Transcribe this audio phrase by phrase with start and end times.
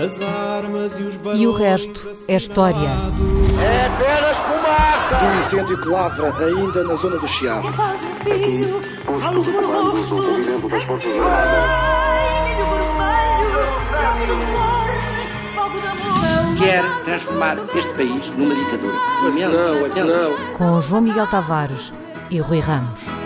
[0.00, 2.88] As armas e os E o resto é história.
[3.60, 5.24] É apenas fumaça!
[5.26, 7.68] Um incêndio que lavra ainda na zona do Chiado.
[7.68, 9.44] Que faz um filho, falo.
[11.28, 13.60] Ai, milho vermelho,
[15.54, 16.56] cor, de amor.
[16.58, 18.94] Quer transformar este país numa ditadura.
[19.22, 20.04] Não, lamento.
[20.06, 20.56] não.
[20.56, 21.92] Com João Miguel Tavares
[22.30, 23.19] e Rui Ramos.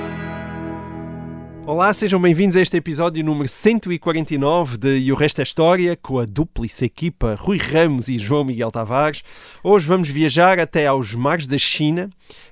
[1.66, 6.18] Olá, sejam bem-vindos a este episódio número 149 de E o Resto é História, com
[6.18, 9.24] a duplice equipa Rui Ramos e João Miguel Tavares.
[9.62, 12.10] Hoje vamos viajar até aos mares da China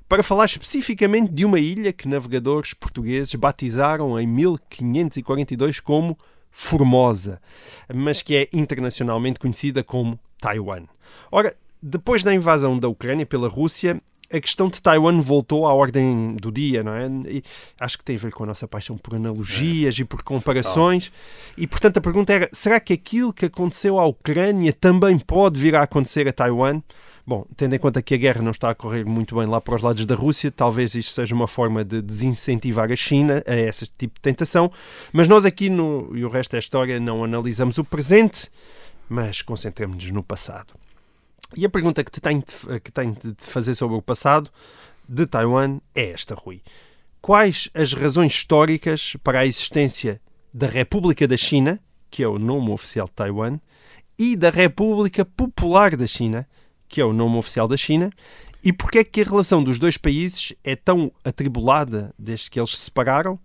[0.08, 6.16] para falar especificamente de uma ilha que navegadores portugueses batizaram em 1542 como
[6.50, 7.38] Formosa,
[7.94, 10.84] mas que é internacionalmente conhecida como Taiwan.
[11.30, 14.00] Ora, depois da invasão da Ucrânia pela Rússia,
[14.32, 17.06] a questão de Taiwan voltou à ordem do dia, não é?
[17.28, 17.42] E
[17.78, 21.12] acho que tem a ver com a nossa paixão por analogias e por comparações.
[21.56, 25.76] E, portanto, a pergunta era: será que aquilo que aconteceu à Ucrânia também pode vir
[25.76, 26.80] a acontecer a Taiwan?
[27.24, 29.76] Bom, tendo em conta que a guerra não está a correr muito bem lá para
[29.76, 33.86] os lados da Rússia, talvez isto seja uma forma de desincentivar a China a esse
[33.86, 34.68] tipo de tentação.
[35.12, 38.50] Mas nós aqui no E o Resto é História não analisamos o presente,
[39.08, 40.74] mas concentramos-nos no passado.
[41.56, 44.50] E a pergunta que te tenho de, que tenho de te fazer sobre o passado
[45.08, 46.62] de Taiwan é esta, Rui.
[47.20, 50.20] Quais as razões históricas para a existência
[50.52, 51.78] da República da China,
[52.10, 53.58] que é o nome oficial de Taiwan,
[54.18, 56.48] e da República Popular da China,
[56.88, 58.10] que é o nome oficial da China,
[58.64, 62.70] e porquê é que a relação dos dois países é tão atribulada desde que eles
[62.70, 63.38] se separaram?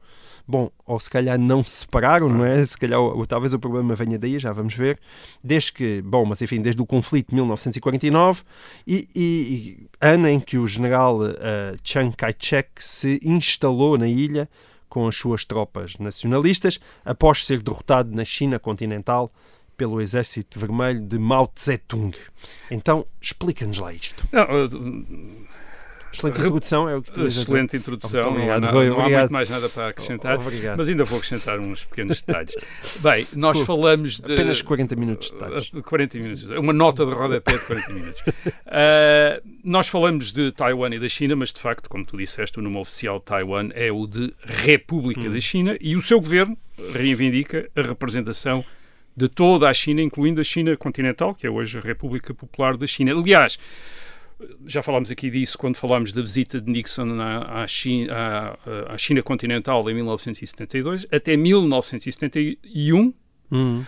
[0.47, 2.65] Bom, ou se calhar não se separaram, não é?
[2.65, 4.97] Se calhar, ou, talvez o problema venha daí, já vamos ver.
[5.43, 8.43] Desde que, bom, mas enfim, desde o conflito de 1949
[8.85, 14.47] e, e, e ano em que o general uh, Chiang Kai-shek se instalou na ilha
[14.87, 19.29] com as suas tropas nacionalistas, após ser derrotado na China continental
[19.75, 22.15] pelo Exército Vermelho de Mao Tse-tung.
[22.71, 24.25] Então, explica-nos lá isto.
[24.31, 25.47] Não, uh,
[26.11, 27.25] Excelente introdução, é o que tu.
[27.25, 29.19] Excelente introdução, obrigado, não, há, Rui, não há obrigado.
[29.21, 30.77] muito mais nada para acrescentar, Obrigado.
[30.77, 32.55] mas ainda vou acrescentar uns pequenos detalhes.
[32.99, 34.33] Bem, nós falamos de...
[34.33, 35.69] Apenas 40 minutos de detalhes.
[35.73, 38.21] Uh, 40 minutos, uma nota de rodapé de 40 minutos.
[38.21, 42.61] Uh, nós falamos de Taiwan e da China, mas de facto, como tu disseste, o
[42.61, 45.33] nome oficial de Taiwan é o de República Hum.
[45.33, 46.57] da China e o seu governo
[46.93, 48.63] reivindica a representação
[49.15, 52.85] de toda a China, incluindo a China continental, que é hoje a República Popular da
[52.85, 53.13] China.
[53.13, 53.57] Aliás,
[54.65, 58.97] já falámos aqui disso quando falámos da visita de Nixon à, à, China, à, à
[58.97, 63.13] China continental em 1972, até 1971.
[63.51, 63.83] Hum.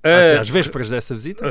[0.00, 1.46] Até às vésperas dessa visita.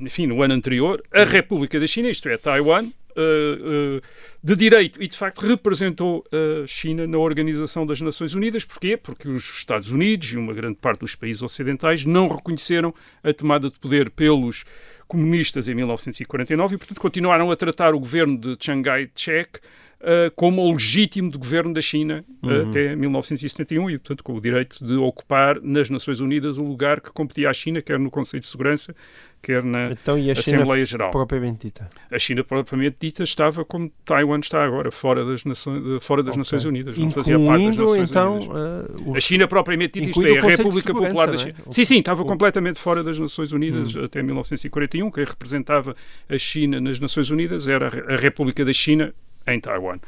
[0.00, 2.84] Enfim, no ano anterior, a República da China, isto é, Taiwan,
[3.18, 4.02] uh, uh,
[4.42, 8.64] de direito e de facto representou a China na Organização das Nações Unidas.
[8.64, 8.96] Porquê?
[8.96, 13.68] Porque os Estados Unidos e uma grande parte dos países ocidentais não reconheceram a tomada
[13.68, 14.64] de poder pelos
[15.08, 19.58] comunistas em 1949 e, portanto, continuaram a tratar o governo de Chiang Kai-shek
[20.00, 24.40] uh, como o legítimo de governo da China uh, até 1971 e, portanto, com o
[24.40, 28.40] direito de ocupar nas Nações Unidas o lugar que competia à China, quer no Conselho
[28.40, 28.94] de Segurança,
[29.40, 31.10] quer na Então, e a China Assembleia Geral.
[31.10, 31.88] propriamente dita?
[32.10, 36.30] A China, propriamente dita, estava como Taiwan está agora, fora das Nações, de- fora das
[36.32, 36.38] Ok.
[36.40, 36.98] Nações Unidas.
[36.98, 38.56] Não fazia parte das Nações então, Unidas.
[39.00, 41.38] uh, A os- China propriamente dita, isto é, a República Popular da é?
[41.38, 41.54] China.
[41.66, 45.10] O- Sim, sim, estava o- completamente fora das Nações Unidas até 1941.
[45.10, 45.94] Quem representava
[46.28, 49.14] a China nas Nações Unidas era a República da China
[49.52, 50.00] em Taiwan.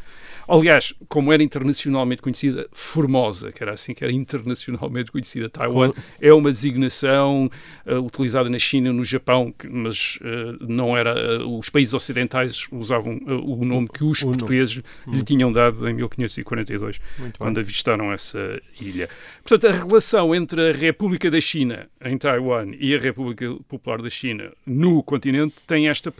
[0.52, 6.32] Aliás, como era internacionalmente conhecida, Formosa, que era assim que era internacionalmente conhecida, Taiwan, é
[6.32, 7.48] uma designação
[7.86, 11.40] uh, utilizada na China, no Japão, que- mas uh, não era.
[11.44, 14.38] uh, os países ocidentais usavam o nome que os O nome.
[14.38, 17.32] portugueses lhe tinham dado em 1542 Muito bem.
[17.38, 19.08] quando avistaram essa ilha.
[19.44, 24.10] Portanto, a relação entre a República da China em Taiwan e a República Popular da
[24.10, 26.12] China no continente tem esta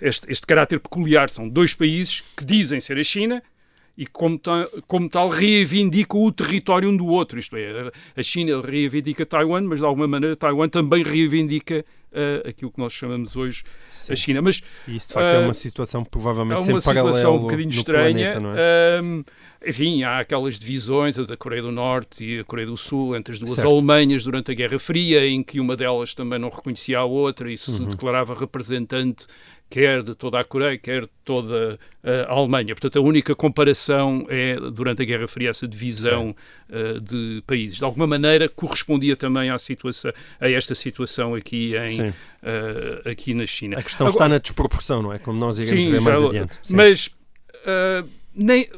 [0.00, 1.30] este, este caráter peculiar.
[1.30, 3.31] São dois países que dizem ser a China
[3.96, 7.38] e, como, ta- como tal, reivindicam o território um do outro.
[7.38, 12.70] Isto é, a China reivindica Taiwan, mas de alguma maneira Taiwan também reivindica eh, aquilo
[12.70, 13.62] que nós chamamos hoje
[14.08, 14.40] a China.
[14.42, 17.30] Mas E isso, de facto, é uh, uma situação provavelmente é uma sempre situação paralela
[17.36, 18.32] um bocadinho estranha.
[18.32, 18.98] planeta, é?
[18.98, 19.22] Ahm,
[19.64, 23.32] enfim, há aquelas divisões, a da Coreia do Norte e a Coreia do Sul, entre
[23.34, 23.70] as duas Certo.
[23.70, 27.52] Alemanhas durante a Guerra Fria, em que uma delas também não reconhecia a outra e
[27.52, 27.56] Uhum.
[27.58, 29.26] se declarava representante
[29.72, 32.74] quer de toda a Coreia, quer de toda eh, a Alemanha.
[32.74, 36.36] Portanto, a única comparação é, durante a Guerra Fria, essa divisão
[36.68, 37.78] eh, de países.
[37.78, 43.46] De alguma maneira, correspondia também à situação, a esta situação aqui, em, eh, aqui na
[43.46, 43.78] China.
[43.78, 45.18] A questão está na desproporção, não é?
[45.18, 46.58] Como nós iremos Sim, ver mais já- adiante.
[46.62, 46.76] Sim.
[46.76, 47.10] Mas
[47.66, 48.04] ah,
[48.34, 48.68] nem,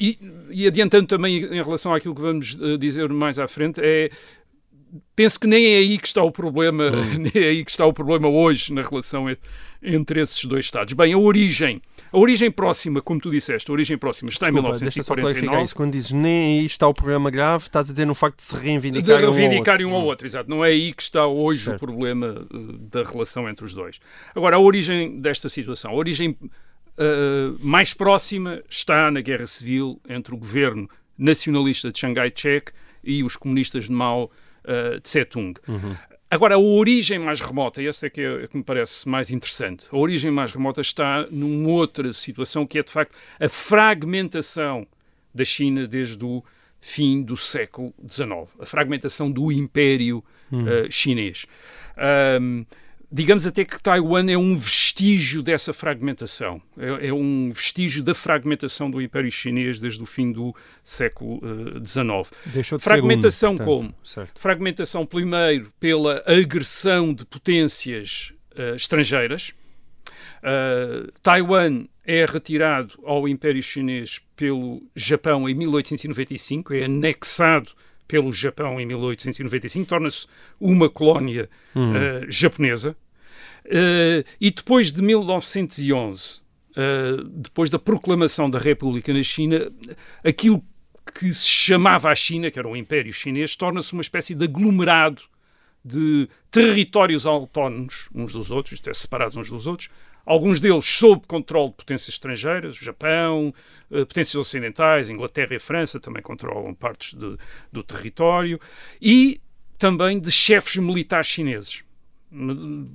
[0.00, 0.18] e,
[0.50, 4.10] e adiantando também em relação àquilo que vamos dizer mais à frente, é
[5.14, 7.92] penso que nem é aí que está o problema, nem é aí que está o
[7.92, 9.26] problema hoje na relação
[9.82, 10.94] entre, esses dois Estados.
[10.94, 14.80] Bem, a origem, a origem próxima, como tu disseste, a origem próxima está Desculpa, em
[14.80, 15.64] deixa só clarificar 1949.
[15.64, 15.74] isso.
[15.74, 18.54] Quando dizes nem aí está o problema grave, estás a dizer no facto de se
[18.56, 20.08] De reivindicar um ao ao outro.
[20.08, 20.48] outro, exato.
[20.48, 21.76] Não é aí que está hoje Certo.
[21.76, 22.58] o problema eh,
[22.90, 23.98] da relação entre os dois.
[24.34, 26.36] Agora, a origem desta situação, a origem
[26.98, 32.72] eh, mais próxima está na guerra civil entre o governo nacionalista de Chiang Kai-shek
[33.02, 34.30] e os comunistas de Mao
[34.64, 35.54] eh, de Tse-tung.
[36.30, 39.86] Agora, a origem mais remota, e essa é que, é, que me parece mais interessante,
[39.92, 44.86] a origem mais remota está numa outra situação que é, de facto, a fragmentação
[45.34, 46.42] da China desde o
[46.80, 51.46] fim do século XIX, a fragmentação do Império eh, Chinês.
[53.12, 58.90] Digamos até que Taiwan é um vestígio dessa fragmentação, é, é um vestígio da fragmentação
[58.90, 62.30] do Império Chinês desde o fim do século eh, XIX.
[62.46, 63.94] Deixou de ser Fragmentação um, portanto, como?
[64.02, 64.40] Certo.
[64.40, 69.52] Fragmentação, primeiro, pela agressão de potências eh, estrangeiras.
[70.42, 77.72] Uh, Taiwan é retirado ao Império Chinês pelo Japão em 1895, é anexado
[78.12, 80.26] pelo Japão em 1895, torna-se
[80.60, 82.94] uma colónia uh, japonesa.
[83.64, 86.40] Uh, e depois de 1911,
[86.76, 89.72] uh, depois da proclamação da República na China,
[90.22, 90.62] aquilo
[91.14, 95.22] que se chamava a China, que era o Império Chinês, torna-se uma espécie de aglomerado
[95.82, 99.88] de territórios autónomos uns dos outros, isto é, separados uns dos outros,
[100.24, 103.54] alguns deles sob controle de potências estrangeiras, o Japão,
[103.90, 107.36] eh, potências ocidentais, Inglaterra e França também controlam partes de,
[107.70, 108.60] do território,
[109.00, 109.40] e
[109.78, 111.82] também de chefes militares chineses.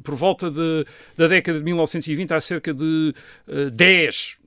[0.03, 0.85] Por volta de,
[1.15, 3.13] da década de 1920 há cerca de
[3.47, 4.37] uh, 10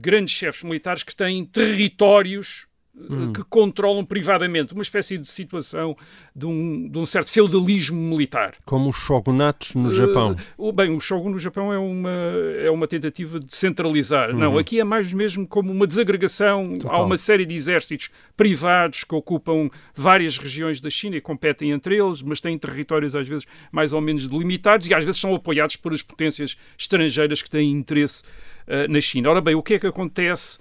[0.00, 2.65] grandes chefes militares que têm territórios
[2.98, 3.30] Hum.
[3.30, 5.94] que controlam privadamente, uma espécie de situação
[6.34, 8.54] de um, de um certo feudalismo militar.
[8.64, 10.34] Como os shogunatos no Japão.
[10.56, 12.10] Uh, bem, o shogun no Japão é uma,
[12.58, 14.34] é uma tentativa de centralizar.
[14.34, 14.58] Não, Uhum.
[14.58, 16.72] aqui é mais mesmo como uma desagregação.
[16.76, 17.04] Há Total.
[17.04, 22.22] uma série de exércitos privados que ocupam várias regiões da China e competem entre eles,
[22.22, 25.92] mas têm territórios às vezes mais ou menos delimitados e às vezes são apoiados por
[25.92, 28.22] as potências estrangeiras que têm interesse
[28.66, 29.28] uh, na China.
[29.30, 30.58] Ora bem, o que é que acontece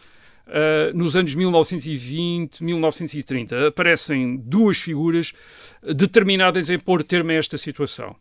[0.47, 5.33] Uh, nos anos 1920, 1930, aparecem duas figuras
[5.81, 8.15] determinadas em pôr termo a esta situação.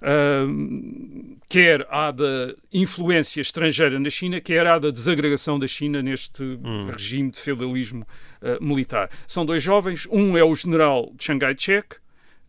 [0.00, 6.42] Uh, quer a da influência estrangeira na China, quer a da desagregação da China neste
[6.90, 8.06] regime de feudalismo
[8.40, 9.10] uh, militar.
[9.26, 11.96] São dois jovens, um é o general Chiang Kai-shek,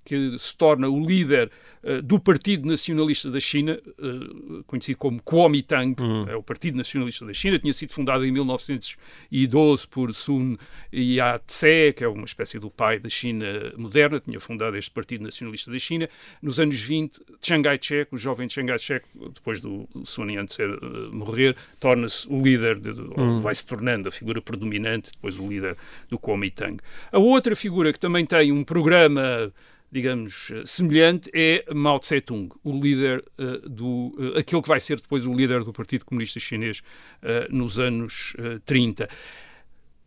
[0.10, 1.52] que se torna o líder
[1.84, 5.96] uh, do Partido Nacionalista da China, uh, conhecido como Kuomintang,
[6.28, 10.58] é o Partido Nacionalista da China, tinha sido fundado em 1912 por Sun
[10.92, 13.46] Yat-sen, que é uma espécie do pai da China
[13.78, 16.10] moderna, tinha fundado este Partido Nacionalista da China.
[16.42, 21.56] Nos anos 20, Chiang Kai-shek, o jovem Chiang Kai-shek, depois do Sun Yat-sen uh, morrer,
[21.80, 23.04] torna-se o líder, de, de,
[23.42, 25.78] vai se tornando a figura predominante, depois o líder
[26.10, 26.80] do Kuomintang.
[27.12, 29.52] A outra figura que também tem um programa
[29.92, 34.16] digamos, semelhante é Mao Tse-tung, o líder uh, do...
[34.18, 36.80] Uh, aquele que vai ser depois o líder do Partido Comunista Chinês
[37.24, 39.10] uh, nos anos 30.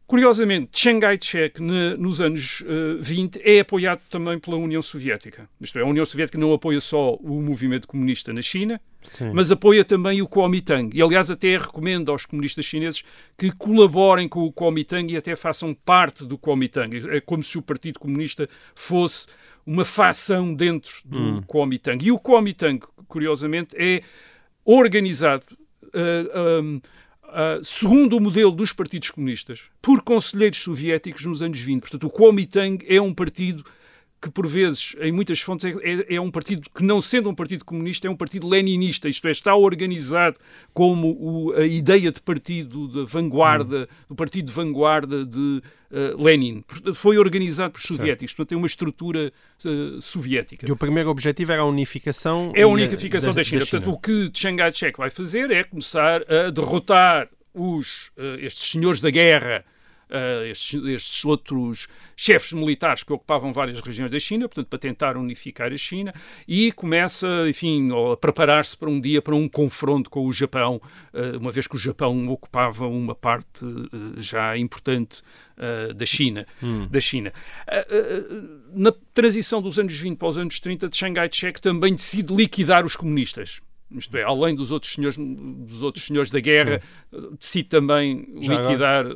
[0.06, 2.62] Curiosamente, Chiang Kai-shek, nos anos
[3.00, 5.49] 20, é apoiado também pela União Soviética.
[5.58, 9.31] Isto é, a União Soviética não apoia só o movimento comunista na China, Sim.
[9.32, 10.95] mas apoia também o Kuomintang.
[10.95, 13.02] E, aliás, até recomenda aos comunistas chineses
[13.38, 17.09] que colaborem com o Kuomintang e até façam parte do Kuomintang.
[17.09, 19.28] É como se o Partido Comunista fosse
[19.64, 21.42] uma facção dentro do Hum.
[21.47, 22.04] Kuomintang.
[22.04, 24.02] E o Kuomintang, curiosamente, é
[24.64, 25.45] organizado
[25.85, 26.76] uh, um,
[27.25, 31.81] uh, segundo o modelo dos partidos comunistas por conselheiros soviéticos nos anos 20.
[31.81, 33.64] Portanto, o Kuomintang é um partido
[34.23, 37.35] que por vezes, em muitas fontes, é, é, é, um partido que, não sendo um
[37.35, 40.37] partido comunista, é um partido leninista, isto é, está organizado
[40.73, 43.87] como o, a ideia de partido da vanguarda, Hum.
[44.11, 46.64] do partido de vanguarda de uh, Lenin.
[46.95, 49.33] Foi organizado por soviéticos, portanto tem uma estrutura
[49.64, 50.67] uh, soviética.
[50.69, 53.61] E o primeiro objetivo era a unificação É a unificação da, da, China.
[53.61, 53.83] da China.
[53.83, 59.00] Portanto, o que Chiang Kai-shek vai fazer é começar a derrotar os, uh, estes senhores
[59.00, 59.64] da guerra
[60.12, 65.16] Uh, estes, estes, outros chefes militares que ocupavam várias regiões da China, portanto, para tentar
[65.16, 66.12] unificar a China,
[66.47, 70.83] e começa, enfim, a preparar-se para um dia para um confronto com o Japão,
[71.14, 73.88] uh, uma vez que o Japão ocupava uma parte uh,
[74.19, 75.23] já importante
[75.95, 76.45] da China.
[76.61, 76.88] Hum.
[76.90, 77.33] Da China.
[78.75, 82.97] na transição dos anos 20 para os anos 30, Chiang Kai-shek também decide liquidar os
[82.97, 83.61] comunistas.
[83.96, 86.80] Isto é, além dos outros senhores, dos outros senhores da guerra,
[87.38, 89.06] decide também Já liquidar,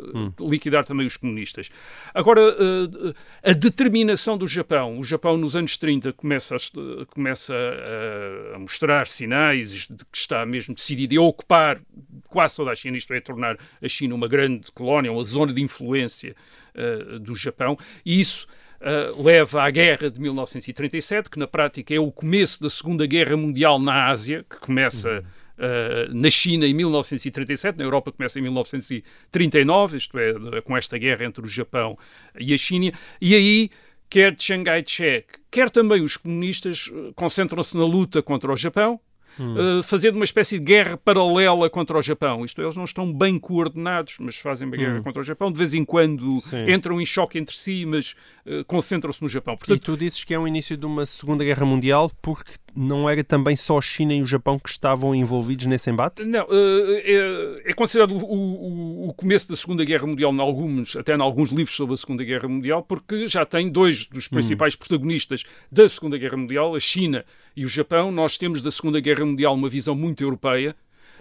[0.41, 1.71] liquidar também os comunistas.
[2.15, 8.57] Agora, eh, a determinação do Japão, o Japão nos anos 30 começa a, começa a,
[8.57, 11.81] a mostrar sinais de que está mesmo decidido a ocupar
[12.29, 15.63] quase toda a China, isto é, tornar a China uma grande colónia, uma zona de
[15.63, 16.35] influência
[16.75, 18.47] eh, do Japão, e isso
[18.81, 23.37] Uh, leva à guerra de 1937, que na prática é o começo da Segunda Guerra
[23.37, 25.25] Mundial na Ásia, que começa
[25.57, 31.25] uh, na China em 1937, na Europa começa em 1939, isto é, com esta guerra
[31.25, 31.99] entre o Japão
[32.39, 33.71] e a China, e aí
[34.11, 39.01] quer Chiang Kai-shek, quer também os comunistas concentram-se na luta contra o Japão,
[39.39, 42.45] Uh, fazendo uma espécie de guerra paralela contra o Japão.
[42.45, 45.53] Isto é, eles não estão bem coordenados, mas fazem uma guerra contra o Japão.
[45.53, 46.71] De vez em quando Sim.
[46.71, 48.15] entram em choque entre si, mas
[48.47, 49.55] uh, concentram-se no Japão.
[49.55, 53.09] E Portanto, tu dizes que é o início de uma Segunda Guerra Mundial porque não
[53.09, 56.25] era também só a China e o Japão que estavam envolvidos nesse embate?
[56.25, 61.17] Não, é, é considerado o, o- o começo da Segunda Guerra Mundial, em alguns, até
[61.17, 65.45] em alguns livros sobre a Segunda Guerra Mundial, porque já tem dois dos principais protagonistas
[65.71, 67.25] da Segunda Guerra Mundial, a China
[67.57, 68.11] e o Japão.
[68.13, 70.75] Nós temos da Segunda Guerra Mundial uma visão muito europeia.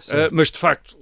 [0.08, 0.96] Uh, mas de facto,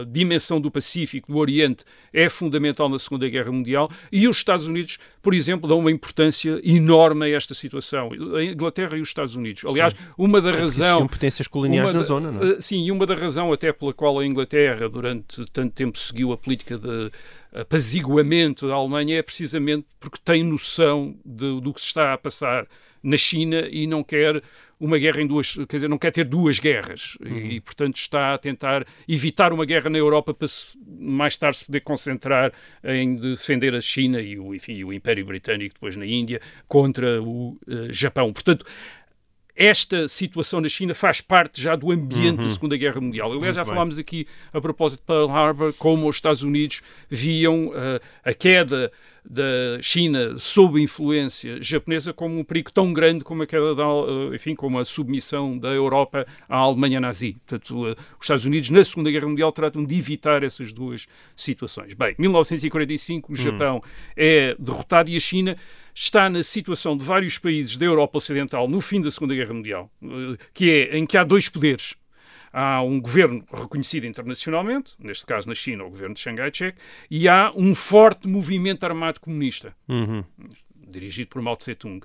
[0.00, 4.66] a dimensão do Pacífico, do Oriente, é fundamental na Segunda Guerra Mundial e os Estados
[4.66, 8.10] Unidos, por exemplo, dão uma importância enorme a esta situação.
[8.36, 9.64] A Inglaterra e os Estados Unidos.
[9.64, 10.86] Aliás, uma da razão.
[10.98, 12.50] Existiam potências coloniais Uma na da- zona, não é?
[12.52, 16.32] eh, Sim, e uma da razão até pela qual a Inglaterra durante tanto tempo seguiu
[16.32, 17.10] a política de
[17.76, 22.66] apaziguamento da Alemanha é precisamente porque tem noção de- do que se está a passar
[23.06, 24.42] na China e não quer
[24.80, 28.34] uma guerra em duas, quer dizer, não quer ter duas guerras e, e, portanto está
[28.34, 32.52] a tentar evitar uma guerra na Europa para se- mais tarde se poder concentrar
[32.84, 37.56] em defender a China e o, enfim, o Império Britânico depois na Índia contra o
[37.68, 38.32] eh, Japão.
[38.32, 38.66] Portanto,
[39.54, 43.32] esta situação na China faz parte já do ambiente da Segunda Guerra Mundial.
[43.32, 43.72] Aliás, já bem.
[43.72, 48.92] falámos aqui a propósito de Pearl Harbor, como os Estados Unidos viam eh, a queda
[49.28, 54.34] da China sob influência japonesa como um perigo tão grande como a queda da, eh,
[54.34, 57.36] enfim, como a submissão da Europa à Alemanha nazi.
[57.46, 61.94] Portanto, eh, os Estados Unidos na Segunda Guerra Mundial tratam de evitar essas duas situações.
[61.94, 63.82] Bem, 1945 o Japão
[64.16, 65.56] é derrotado e a China
[65.94, 69.90] está na situação de vários países da Europa Ocidental no fim da Segunda Guerra Mundial,
[70.02, 71.94] eh, que é em que há dois poderes.
[72.58, 76.78] Há um governo reconhecido internacionalmente, neste caso na China, o governo de Chiang Kai-shek,
[77.10, 80.24] e há um forte movimento armado comunista, Uhum.
[80.88, 82.00] dirigido por Mao Tse-tung.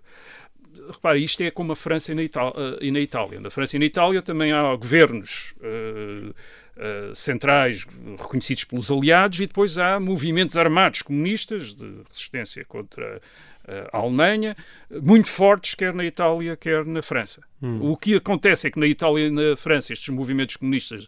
[0.91, 3.39] Repare, isto é como a França e na, Itá- eh, e na Itália.
[3.39, 6.33] Na França e na Itália também há governos eh,
[6.75, 7.85] eh, centrais
[8.17, 13.21] reconhecidos pelos aliados e depois há movimentos armados comunistas de resistência contra
[13.91, 14.55] a Alemanha,
[15.01, 17.41] muito fortes, quer na Itália, quer na França.
[17.79, 21.07] O que acontece é que na Itália e na França estes movimentos comunistas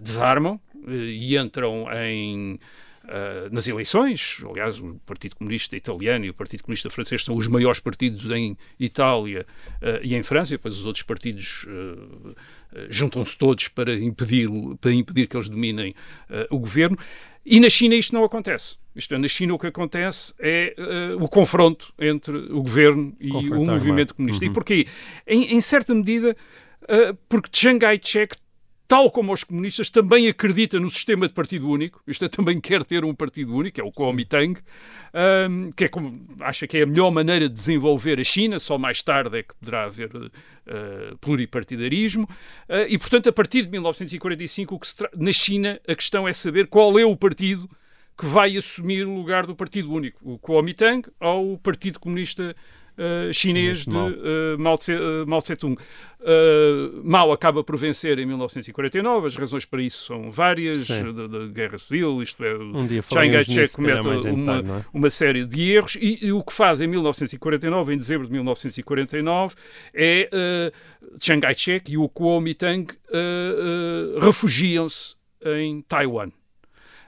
[0.00, 2.58] desarmam eh, e entram em
[3.06, 7.46] Uh, nas eleições, aliás, o Partido Comunista Italiano e o Partido Comunista Francês são os
[7.46, 9.46] maiores partidos em Itália
[9.80, 12.34] uh, e em França, e depois os outros partidos uh,
[12.90, 14.48] juntam-se todos para impedir,
[14.80, 15.94] para impedir que eles dominem
[16.50, 16.98] o governo.
[17.44, 18.76] E na China isto não acontece.
[18.96, 20.74] Isto é, na China o que acontece é
[21.18, 24.44] uh, o confronto entre o governo e o movimento comunista.
[24.44, 24.50] Uhum.
[24.50, 24.86] E porquê?
[25.26, 26.36] Em, em certa medida,
[26.82, 28.36] uh, porque Chiang Kai-shek
[28.88, 32.84] tal como os comunistas, também acredita no sistema de partido único, isto é, também quer
[32.84, 34.60] ter um partido único, é o Kuomintang,
[35.50, 38.78] um, que é como, acha que é a melhor maneira de desenvolver a China, só
[38.78, 44.74] mais tarde é que poderá haver uh, pluripartidarismo, uh, e portanto, a partir de 1945,
[44.74, 47.68] o que se tra- na China, a questão é saber qual é o partido
[48.16, 52.54] que vai assumir o lugar do Partido Único, o Kuomintang ou o Partido Comunista
[52.96, 54.08] uh, chinês de Mao.
[54.08, 55.76] uh, Mao, Tse, uh, Mao Tse-tung.
[56.20, 61.46] Uh, Mao acaba por vencer em 1949, as razões para isso são várias, da, da
[61.46, 64.84] guerra civil, isto é, Um Chiang Kai-shek comete uma, é?
[64.92, 69.54] uma série de erros e, e o que faz em 1949, em dezembro de 1949,
[69.94, 70.72] é
[71.20, 72.92] Chiang Kai-shek e o Kuomintang
[74.20, 76.30] refugiam-se em Taiwan.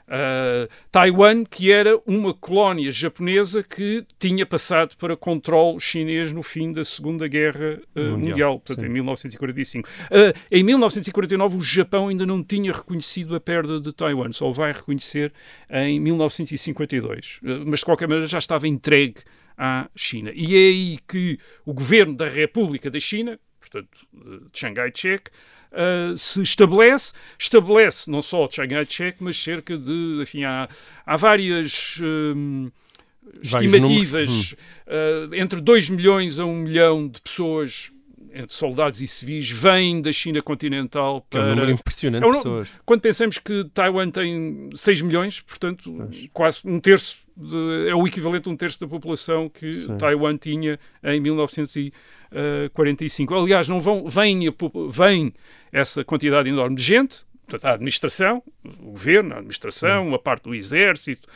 [0.09, 6.73] Uh, Taiwan, que era uma colónia japonesa que tinha passado para controle chinês no fim
[6.73, 9.89] da Segunda Guerra uh, Mundial, Mundial, portanto, em 1945.
[9.89, 14.73] Uh, em 1949, o Japão ainda não tinha reconhecido a perda de Taiwan, só vai
[14.73, 15.31] reconhecer
[15.71, 17.41] em 1952.
[17.43, 19.21] Uh, mas, de qualquer maneira, já estava entregue
[19.59, 20.33] à China.
[20.35, 25.31] E é aí que o governo da República da China, portanto, de Chiang Kai-shek,
[25.73, 30.69] uh, se estabelece, estabelece não só Chiang Kai-shek, mas cerca de, enfim, há,
[31.07, 32.71] há várias hum,
[33.45, 34.53] Vários estimativas,
[34.87, 37.93] uh, entre 2 milhões a 1 milhão de pessoas
[38.33, 41.55] entre soldados e civis vêm da China continental Que é um para.
[41.55, 42.69] número impressionante É um de pessoas.
[42.85, 48.49] Quando pensamos que Taiwan tem 6 milhões, portanto, quase um terço, de- é o equivalente
[48.49, 49.97] a um terço da população que Sim.
[49.97, 51.21] Taiwan tinha em
[52.33, 53.35] 1945.
[53.35, 54.41] Aliás, não vão, vem,
[54.91, 55.33] vem
[55.73, 57.28] essa quantidade enorme de gente.
[57.49, 58.43] Portanto, a administração,
[58.83, 61.27] o governo, a administração, uma parte do exército,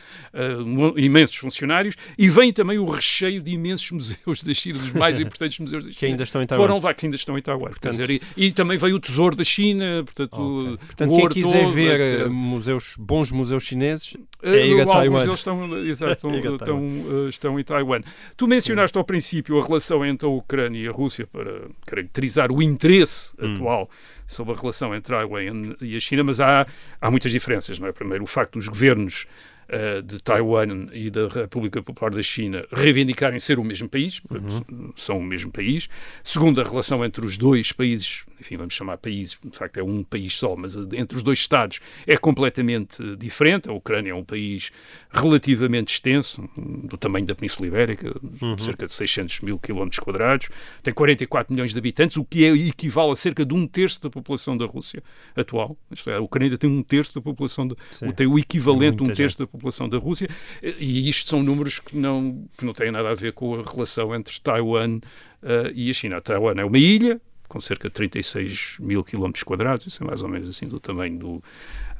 [0.64, 5.18] mo- imensos funcionários, e vem também o recheio de imensos museus da China, dos mais
[5.20, 5.98] importantes museus da China.
[5.98, 6.62] Que ainda estão em Taiwan.
[6.66, 7.70] Foram lá, que ainda estão em Taiwan.
[7.70, 10.44] Portanto- dizer, e, e também veio o tesouro da China, portanto, Ok.
[10.74, 12.20] o- Portanto, quem quiser todo, ver etc.
[12.20, 15.18] eh, museus, bons museus chineses, Eh, é ir a alguns Taiwan.
[15.24, 18.00] deles estão, exato, estão, estão, estão em Taiwan.
[18.36, 22.62] Tu mencionaste ao princípio a relação entre a Ucrânia e a Rússia para caracterizar o
[22.62, 23.54] interesse Hum.
[23.54, 23.90] atual
[24.32, 26.66] sobre a relação entre Taiwan e a China, mas há,
[27.00, 27.78] há muitas diferenças.
[27.78, 27.92] Não é?
[27.92, 29.26] Primeiro, o facto dos governos
[29.72, 34.92] eh, de Taiwan e da República Popular da China reivindicarem ser o mesmo país, Uhum.
[34.94, 35.88] são o mesmo país.
[36.22, 40.02] Segundo, a relação entre os dois países, enfim, vamos chamar países, de facto é um
[40.04, 43.68] país só, mas entre os dois Estados é completamente diferente.
[43.68, 44.70] A Ucrânia é um país
[45.10, 48.14] relativamente extenso, do tamanho da Península Ibérica,
[48.58, 50.48] cerca de 600 mil quilómetros quadrados,
[50.82, 54.10] tem 44 milhões de habitantes, o que é, equivale a cerca de um terço da
[54.10, 55.02] população da Rússia
[55.34, 55.76] atual.
[56.06, 57.74] É, a Ucrânia tem um terço da população, de,
[58.12, 60.28] tem o equivalente a um terço da população da Rússia,
[60.62, 64.14] e isto são números que não, que não têm nada a ver com a relação
[64.14, 65.00] entre Taiwan
[65.42, 66.20] eh, e a China.
[66.20, 67.20] Taiwan é uma ilha,
[67.52, 71.18] com cerca de 36 mil quilómetros quadrados, isso é mais ou menos assim do tamanho
[71.18, 71.42] do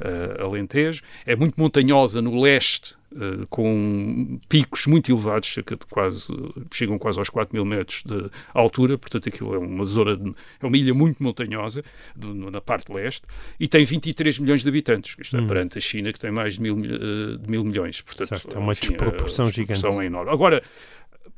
[0.00, 1.02] eh, Alentejo.
[1.26, 6.32] É muito montanhosa no leste, eh, com picos muito elevados, cerca de quase,
[6.72, 10.66] chegam quase aos 4 mil metros de altura, portanto aquilo é uma zona, de- é
[10.66, 11.84] uma ilha muito montanhosa
[12.16, 13.26] do- na parte leste,
[13.60, 16.62] e tem 23 milhões de habitantes, isto é perante a China que tem mais de
[16.62, 18.00] mil, eh, de mil milhões.
[18.00, 20.02] Portanto, Certo, é uma enfim, desproporção a desproporção gigante.
[20.04, 20.30] é enorme.
[20.30, 20.62] Agora,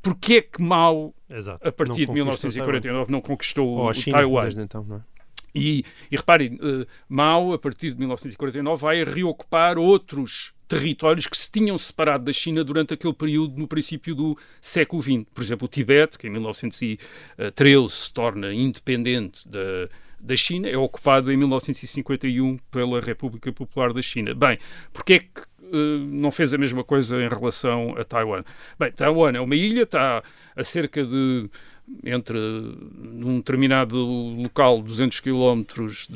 [0.04, 1.66] porquê é que Mao, Exato.
[1.66, 3.66] a partir de conquistou 1949, não conquistou.
[3.66, 4.48] Ou o China, Taiwan?
[4.58, 5.00] então, não é?
[5.54, 11.50] E, e reparem, eh, Mao, a partir de 1949, vai reocupar outros territórios que se
[11.50, 15.24] tinham separado da China durante aquele período no princípio do século XX.
[15.32, 21.30] Por exemplo, o Tibete, que em 1913 se torna independente da, da China, é ocupado
[21.30, 24.34] em 1951 pela República Popular da China.
[24.34, 24.58] Bem,
[24.92, 25.53] porquê é que
[26.10, 28.42] não fez a mesma coisa em relação a Taiwan?
[28.78, 30.22] Bem, Taiwan é uma ilha, está
[30.56, 31.48] a cerca de
[32.02, 36.08] entre num determinado local 200 quilómetros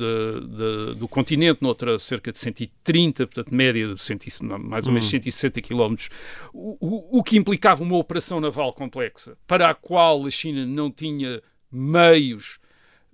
[0.97, 5.61] do continente, noutra cerca de 130, portanto média de 100 e- mais ou menos 160
[5.61, 6.09] quilómetros,
[6.53, 10.89] o, o- o que implicava uma operação naval complexa, para a qual a China não
[10.91, 11.39] tinha
[11.71, 12.57] meios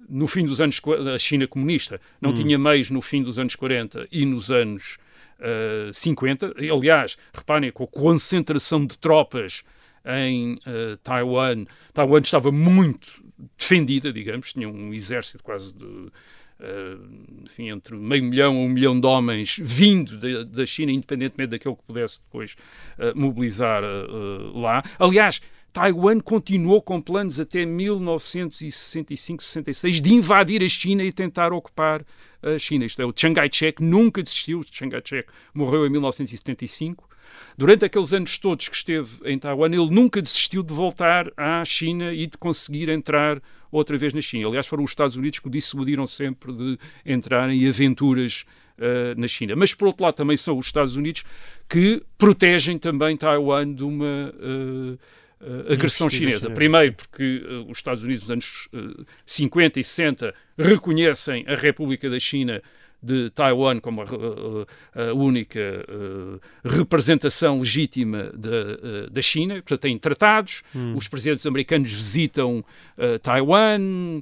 [0.08, 0.80] no fim dos anos
[1.14, 4.98] a China comunista não tinha meios no fim dos anos 40 e nos anos
[5.40, 6.56] eh, 50.
[6.58, 9.64] E, Aliás, reparem com a concentração de tropas
[10.06, 13.24] em eh, Taiwan, Taiwan estava muito
[13.58, 16.12] defendida, digamos, tinha um exército quase de
[16.60, 16.98] eh,
[17.44, 21.76] enfim, entre meio milhão a um milhão de homens vindo da, da China, independentemente daquele
[21.76, 22.56] que pudesse depois
[22.98, 24.82] eh, mobilizar eh, eh, lá.
[24.98, 25.40] Aliás,
[25.74, 32.06] Taiwan continuou com planos até 1965-66 de invadir a China e tentar ocupar
[32.46, 32.86] a China.
[32.86, 34.60] Isto é, o Chiang Kai-shek nunca desistiu.
[34.60, 37.10] O Chiang Kai-shek morreu em 1975.
[37.58, 42.14] Durante aqueles anos todos que esteve em Taiwan, ele nunca desistiu de voltar à China
[42.14, 44.48] e de conseguir entrar outra vez na China.
[44.48, 48.46] Aliás, foram os Estados Unidos que o dissuadiram sempre de entrar em aventuras
[48.78, 49.56] uh, na China.
[49.56, 51.24] Mas, por outro lado, também são os Estados Unidos
[51.68, 55.00] que protegem também Taiwan de uma uh,
[55.42, 56.40] uh, agressão chinesa.
[56.40, 56.50] chinesa.
[56.52, 62.10] Primeiro, porque uh, os Estados Unidos, nos anos uh, 50 e 60, reconhecem a República
[62.10, 62.62] da China
[63.06, 69.56] de Taiwan como a, única eh, representação legítima da, eh, da China.
[69.56, 70.64] Portanto, têm tratados,
[70.96, 72.66] os presidentes americanos visitam
[72.98, 74.22] eh, Taiwan,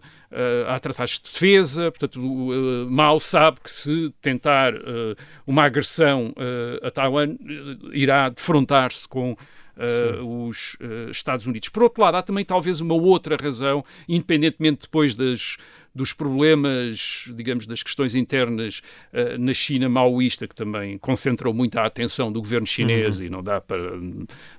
[0.67, 1.91] há tratados de defesa.
[1.91, 4.73] Portanto, o, Mao sabe que se tentar
[5.45, 6.33] uma agressão
[6.81, 7.35] a Taiwan,
[7.93, 9.37] irá defrontar-se com
[9.75, 11.67] eh, os eh, Estados Unidos.
[11.69, 15.57] Por outro lado, há também talvez uma outra razão, independentemente depois das,
[15.95, 21.85] dos problemas, digamos, das questões internas eh, na China maoísta, que também concentram muito a
[21.85, 23.91] atenção do governo chinês e não dá para,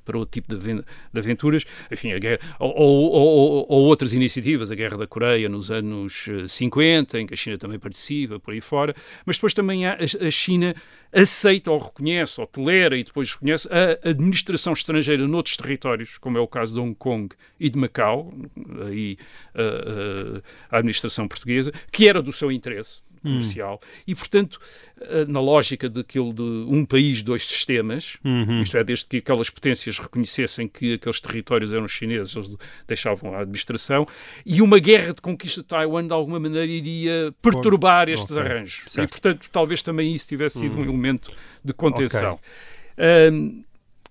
[0.04, 1.64] para outro tipo de, aven- de aventuras.
[1.90, 6.26] Enfim, a guerra, ou, ou- ou- ou outras iniciativas, a Guerra da Coreia nos anos
[6.28, 8.94] eh, 50, em que a China também participa, por aí fora.
[9.26, 10.74] Mas depois também há, a, a China
[11.14, 16.40] aceita ou reconhece ou tolera e depois reconhece a administração estrangeira noutros territórios, como é
[16.40, 18.34] o caso de Hong Kong e de Macau,
[18.86, 19.16] aí
[19.54, 23.03] a, a- a administração portuguesa, que era do seu interesse.
[23.24, 24.58] Comercial, e, portanto,
[25.00, 28.62] eh, na lógica daquilo de um país, dois sistemas, Uhum.
[28.62, 32.54] isto é, desde que aquelas potências reconhecessem que aqueles territórios eram chineses, eles
[32.86, 34.06] deixavam a administração,
[34.44, 38.84] e uma guerra de conquista de Taiwan, de alguma maneira, iria perturbar estes ok, arranjos.
[38.86, 39.10] E, certo.
[39.10, 41.32] portanto, talvez também isso tivesse sido um elemento
[41.64, 42.32] de contenção.
[42.34, 42.42] Ok.
[42.98, 43.62] Ahm,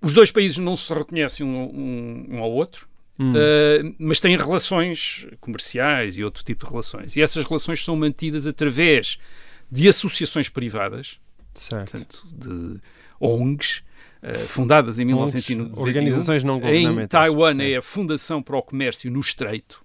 [0.01, 2.87] os dois países não se reconhecem um, um- um ao outro,
[3.19, 3.31] Hum.
[3.35, 7.15] ah, mas têm relações comerciais e outro tipo de relações.
[7.15, 9.17] E essas relações são mantidas através
[9.71, 11.19] de associações privadas,
[11.53, 11.91] Certo.
[11.91, 12.79] portanto, de
[13.19, 13.83] ONGs,
[14.21, 15.81] ah, fundadas em ONGs, 1991.
[15.81, 17.09] organizações não Em governamentais.
[17.09, 17.61] Taiwan Sim.
[17.61, 19.82] é a Fundação para o Comércio no Estreito.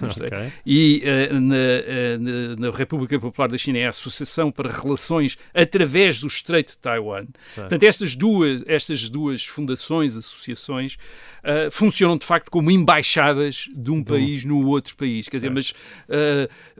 [0.00, 0.36] No Estreito.
[0.36, 0.52] Ok.
[0.64, 2.18] E eh, na, eh,
[2.58, 7.26] na- República Popular da China é a Associação para Relações através do Estreito de Taiwan.
[7.42, 7.68] Certo.
[7.68, 10.96] Portanto, estas duas, estas duas fundações, associações,
[11.42, 15.28] eh, funcionam de facto como embaixadas de um país no outro país.
[15.28, 15.74] Quer dizer, mas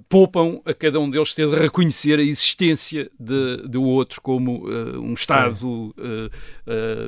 [0.09, 5.15] poupam a cada um deles ter de reconhecer a existência de, do outro como um
[5.15, 5.93] Estado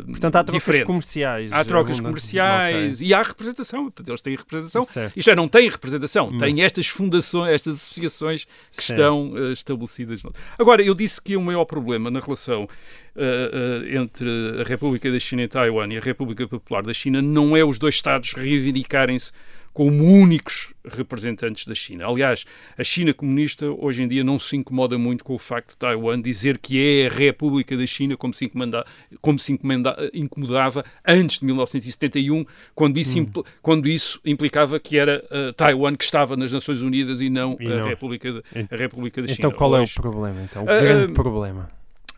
[0.06, 0.84] Portanto, há trocas diferente.
[0.86, 1.52] comerciais.
[1.52, 2.00] Há trocas abundantes.
[2.30, 3.06] comerciais Ok.
[3.08, 3.82] e há representação.
[3.84, 4.84] Portanto, eles têm representação.
[4.84, 5.16] Certo.
[5.16, 8.44] Isto é, não têm representação, têm estas fundações, estas associações
[8.76, 8.92] que Sim.
[8.94, 10.22] estão eh, estabelecidas.
[10.24, 12.68] no- Agora, eu disse que o maior problema na relação
[13.14, 13.50] eh,
[13.92, 14.28] eh, entre
[14.60, 17.78] a República da China e Taiwan e a República Popular da China não é os
[17.78, 19.30] dois Estados reivindicarem-se
[19.72, 22.06] como únicos representantes da China.
[22.06, 22.44] Aliás,
[22.76, 26.20] a China comunista hoje em dia não se incomoda muito com o facto de Taiwan
[26.20, 28.84] dizer que é a República da China, como se, encomenda-
[29.20, 35.24] como se encomenda- incomodava antes de 1971, quando isso, impl- quando isso implicava que era
[35.30, 37.86] eh, Taiwan que estava nas Nações Unidas e não, E a, não.
[37.88, 39.36] República de- a República da China.
[39.38, 40.42] Então qual é o Hoje, problema?
[40.42, 41.70] Então, o Ah, grande ah, problema.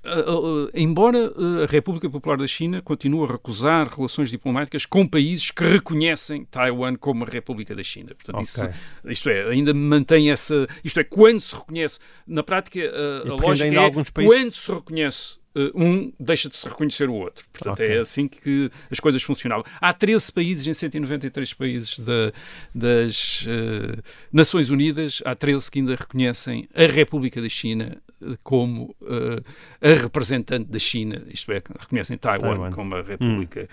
[0.05, 5.07] Uh, uh, uh, embora a República Popular da China continue a recusar relações diplomáticas com
[5.07, 8.15] países que reconhecem Taiwan como a República da China.
[8.15, 8.75] Portanto, isso, Ok.
[9.07, 10.67] isto é, ainda mantém essa.
[10.85, 11.99] Isto é, quando se reconhece.
[12.27, 15.44] Na prática, uh, a lógica é alguns países- quando se reconhece.
[15.55, 17.45] Uh, um deixa de se reconhecer o outro.
[17.53, 17.87] Portanto, Ok.
[17.87, 19.65] é assim que as coisas funcionavam.
[19.81, 22.33] Há 13 países em 193 países da-
[22.75, 28.95] das uh, Nações Unidas, há 13 que ainda reconhecem a República da China uh, como
[29.03, 29.43] uh,
[29.81, 32.71] a representante da China, isto é, reconhecem Taiwan, Taiwan.
[32.73, 33.69] como a República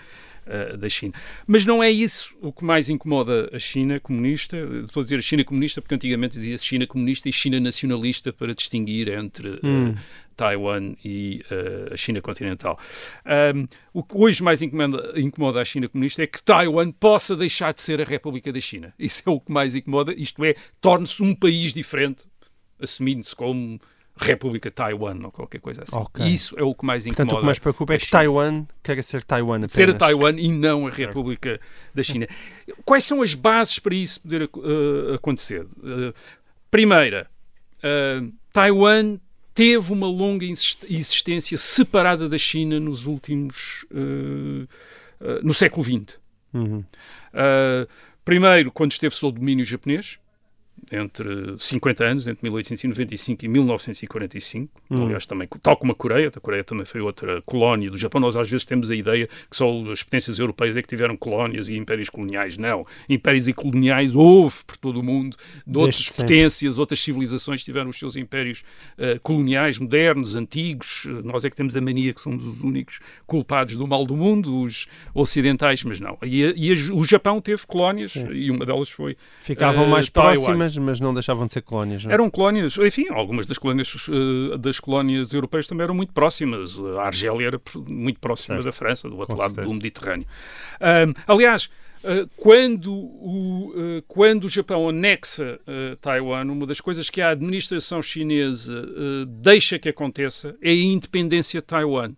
[0.46, 1.12] uh, da China.
[1.46, 4.56] Mas não é isso o que mais incomoda a China comunista.
[4.84, 8.54] Estou a dizer a China comunista porque antigamente dizia-se China comunista e China nacionalista para
[8.54, 9.94] distinguir entre uh, Hum.
[10.36, 12.78] Taiwan e uh, a China continental.
[13.54, 17.74] Um, o que hoje mais incomoda, incomoda a China comunista é que Taiwan possa deixar
[17.74, 18.94] de ser a República da China.
[18.98, 22.24] Isso é o que mais incomoda, isto é, torne-se um país diferente,
[22.80, 23.80] assumindo-se como
[24.22, 25.96] República Taiwan ou qualquer coisa assim.
[25.96, 26.24] Ok.
[26.24, 27.16] Isso é o que mais incomoda.
[27.16, 28.10] Portanto, o que mais preocupa é que.
[28.10, 29.72] Taiwan queira ser Taiwan apenas.
[29.72, 31.60] Ser a Taiwan e não a República
[31.94, 32.26] da China.
[32.84, 35.62] Quais são as bases para isso poder uh, acontecer?
[35.62, 36.14] Uh,
[36.70, 37.28] primeira,
[37.78, 39.18] uh, Taiwan
[39.54, 43.84] teve uma longa existência separada da China nos últimos.
[45.42, 46.18] no século XX.
[46.52, 46.84] Uhum.
[47.32, 47.88] Uh,
[48.24, 50.18] primeiro, quando esteve sob domínio japonês,
[50.90, 55.04] entre 50 anos, entre 1895 e 1945, Hum.
[55.06, 58.20] aliás, também, tal como a Coreia, a Coreia também foi outra colónia do Japão.
[58.20, 61.68] Nós às vezes temos a ideia que só as potências europeias é que tiveram colónias
[61.68, 62.58] e impérios coloniais.
[62.58, 62.84] Não.
[63.08, 66.34] Impérios e coloniais houve por todo o mundo, de outras Desde sempre.
[66.34, 68.62] potências, outras civilizações tiveram os seus impérios
[68.98, 71.06] eh, coloniais, modernos, antigos.
[71.24, 74.60] Nós é que temos a mania que somos os únicos culpados do mal do mundo,
[74.62, 76.18] os ocidentais, mas não.
[76.22, 78.28] E, e o Japão teve colónias Sim.
[78.32, 80.32] e uma delas foi Ficavam Eh, mais Taiwan.
[80.34, 82.04] próximas, mas não deixavam de ser colónias.
[82.04, 82.10] Não?
[82.10, 82.14] é?
[82.14, 86.78] eram colónias, enfim, algumas das colónias, eh, das colónias europeias também eram muito próximas.
[86.98, 88.64] A Argélia era muito próxima Certo.
[88.66, 89.68] da França, do outro Com lado certeza.
[89.68, 90.26] do Mediterrâneo.
[90.80, 91.70] Ahm, aliás,
[92.04, 95.60] eh, quando, o, eh, quando o Japão anexa
[96.00, 98.84] Taiwan, uma das coisas que a administração chinesa
[99.26, 102.12] deixa que aconteça é a independência de Taiwan.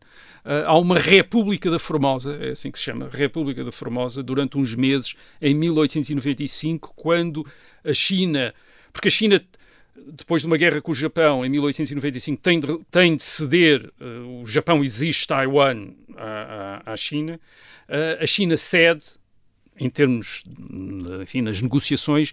[0.44, 4.58] Eh, há uma República da Formosa, é assim que se chama, República da Formosa, durante
[4.58, 7.46] uns meses, em 1895, quando
[7.84, 8.54] a China,
[8.92, 9.42] porque a China
[10.06, 14.04] depois de uma guerra com o Japão em 1895 tem de, tem de ceder, eh,
[14.42, 17.40] o Japão exige Taiwan à, à- à China,
[17.88, 19.04] Eh, a China cede
[19.78, 20.44] em termos,
[21.20, 22.32] enfim, nas negociações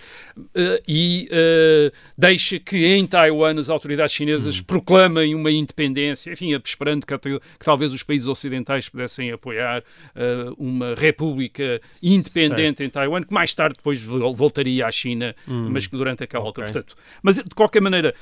[0.54, 7.04] eh, e eh, deixa que em Taiwan as autoridades chinesas proclamem uma independência, enfim, esperando
[7.06, 9.84] que, que talvez os países ocidentais pudessem apoiar
[10.16, 15.88] eh, uma república independente em Taiwan, que mais tarde depois vol- voltaria à China, mas
[15.88, 16.68] que durante aquela altura.
[16.68, 16.74] Ok.
[16.74, 18.14] Portanto, mas de qualquer maneira,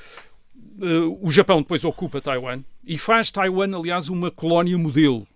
[1.20, 5.26] o Japão depois ocupa Taiwan e faz Taiwan, aliás, uma colónia modelo.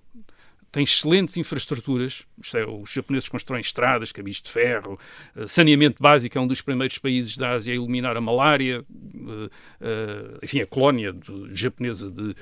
[0.74, 2.24] Tem excelentes infraestruturas.
[2.52, 4.98] É, os japoneses constroem estradas, caminhos de ferro,
[5.37, 6.37] uh, saneamento básico.
[6.37, 8.84] É um dos primeiros países da Ásia a eliminar a malária.
[8.90, 11.14] Uh, uh, enfim, a colónia
[11.52, 12.34] japonesa de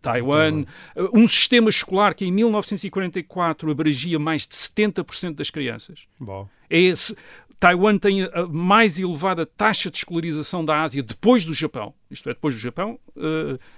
[0.00, 0.64] Taiwan.
[1.12, 6.00] um sistema escolar que em 1944 abrangia mais de 70% das crianças.
[6.18, 6.48] Bom.
[6.70, 7.14] É esse,
[7.60, 11.92] Taiwan tem a mais elevada taxa de escolarização da Ásia depois do Japão.
[12.10, 12.98] Isto é, depois do Japão,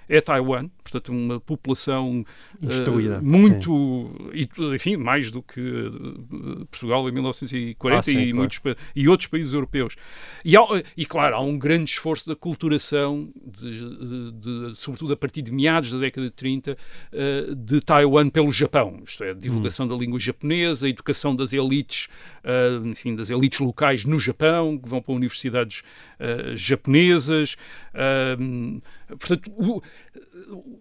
[0.08, 0.70] é Taiwan.
[0.90, 2.24] Portanto, uma população
[2.62, 4.10] uh, muito.
[4.32, 8.36] E, enfim, mais do que uh, Portugal em 1940 ah, sim, e, claro.
[8.36, 8.60] muitos,
[8.94, 9.96] e outros países europeus.
[10.44, 10.62] E, há,
[10.96, 15.52] e, claro, há um grande esforço da culturação, de, de, de, sobretudo a partir de
[15.52, 16.76] meados da década de 30,
[17.56, 19.02] de Taiwan pelo Japão.
[19.06, 19.90] Isto é, divulgação hum.
[19.90, 22.08] da língua japonesa, a educação das elites,
[22.84, 25.82] enfim, das elites locais no Japão, que vão para universidades
[26.18, 27.56] uh, japonesas.
[27.94, 28.80] Uh,
[29.16, 29.82] portanto, o,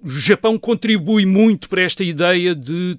[0.07, 2.97] o Japão contribui muito para esta ideia de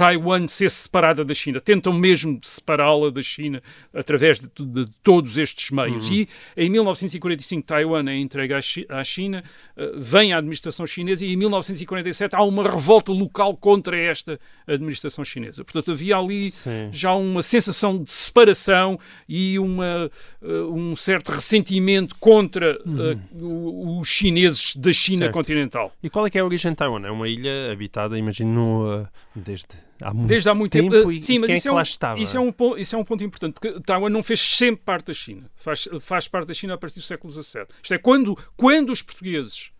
[0.00, 1.60] Taiwan ser separada da China.
[1.60, 6.08] Tentam mesmo separá-la da China através de, de, de todos estes meios.
[6.08, 6.14] Uhum.
[6.14, 9.44] E em 1945 Taiwan é entregue à China,
[9.76, 15.22] uh, vem a administração chinesa e em 1947 há uma revolta local contra esta administração
[15.22, 15.62] chinesa.
[15.64, 16.88] Portanto, havia ali Sim.
[16.90, 20.10] já uma sensação de separação e uma,
[20.40, 25.34] uh, um certo ressentimento contra uh, os chineses da China certo.
[25.34, 25.92] continental.
[26.02, 27.06] E qual é que é a origem de Taiwan?
[27.06, 30.90] É uma ilha habitada, imagino, desde há muito Desde há muito tempo.
[30.90, 31.12] tempo.
[31.12, 31.82] E, Sim, mas isso, é, é um,
[32.16, 35.14] isso, é um, isso é um ponto importante, porque Taiwan não fez sempre parte da
[35.14, 35.44] China.
[35.56, 37.66] Faz, faz parte da China a partir do século XVII.
[37.82, 39.70] Isto é, quando, quando os portugueses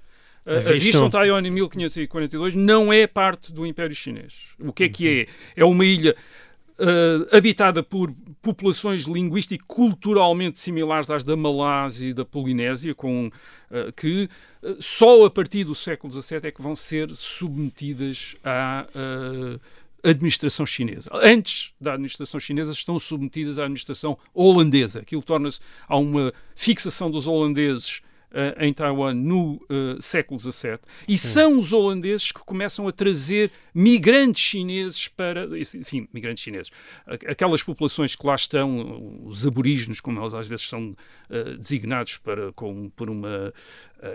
[0.47, 4.35] uh, avistam Taiwan em 1542, não é parte do Império Chinês.
[4.59, 5.27] O que é que é?
[5.63, 6.17] É uma ilha
[6.79, 13.29] uh, habitada por populações linguísticas culturalmente similares às da Malásia e da Polinésia, com,
[13.71, 14.29] uh, que
[14.79, 18.87] só a partir do século XVII é que vão ser submetidas à
[20.03, 21.11] administração chinesa.
[21.13, 25.01] Antes da administração chinesa estão submetidas à administração holandesa.
[25.01, 30.79] Aquilo torna-se a uma fixação dos holandeses uh, em Taiwan no uh, século XVII.
[31.07, 31.29] E Sim.
[31.29, 35.47] são os holandeses que começam a trazer migrantes chineses para.
[35.59, 36.71] Enfim, migrantes chineses.
[37.27, 40.91] Aquelas populações que lá estão, os aborígenes, como eles às vezes são
[41.31, 43.53] uh, designados para, com, por uma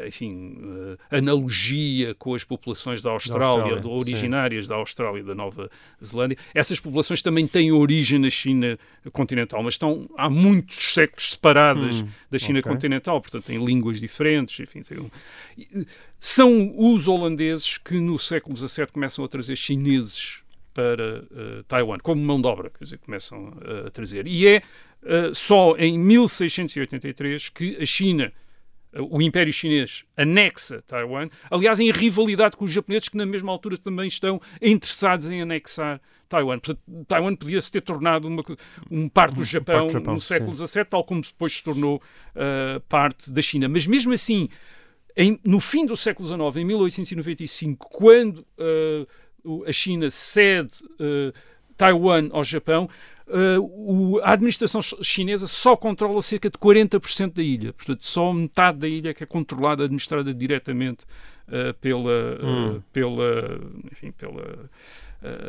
[0.08, 4.70] enfim, uh, analogia com as populações da Austrália, da Austrália originárias sim.
[4.70, 5.70] da Austrália e da Nova
[6.04, 6.38] Zelândia.
[6.54, 8.78] Essas populações também têm origem na China
[9.12, 12.72] continental, mas estão há muitos séculos separadas hum, da China okay.
[12.72, 15.86] continental, portanto têm línguas diferentes, enfim, um...
[16.20, 20.44] são os holandeses que no século XVII começam a trazer chineses
[20.76, 24.28] para uh, Taiwan, como mão de obra, quer dizer, começam uh, a trazer.
[24.28, 24.62] E é
[25.04, 28.34] uh, só em 1683 que a China
[28.98, 33.78] o Império Chinês anexa Taiwan, aliás, em rivalidade com os japoneses, que na mesma altura
[33.78, 36.60] também estão interessados em anexar Taiwan.
[36.60, 38.44] Portanto, Taiwan podia-se ter tornado uma,
[38.90, 42.02] um parte do Japão, parte do Japão no século XVII, tal como depois se tornou
[42.36, 43.68] uh, parte da China.
[43.68, 44.50] Mas mesmo assim,
[45.16, 51.34] em, no fim do século XIX, em 1895, quando uh, a China cede uh,
[51.78, 52.90] Taiwan ao Japão,
[53.28, 57.74] uh, o, a administração chinesa só controla cerca de 40% da ilha.
[57.74, 61.06] Portanto, só metade da ilha é que é controlada, administrada diretamente
[61.48, 62.76] uh, pela, hum.
[62.78, 63.60] uh, pela,
[63.92, 64.70] enfim, pela,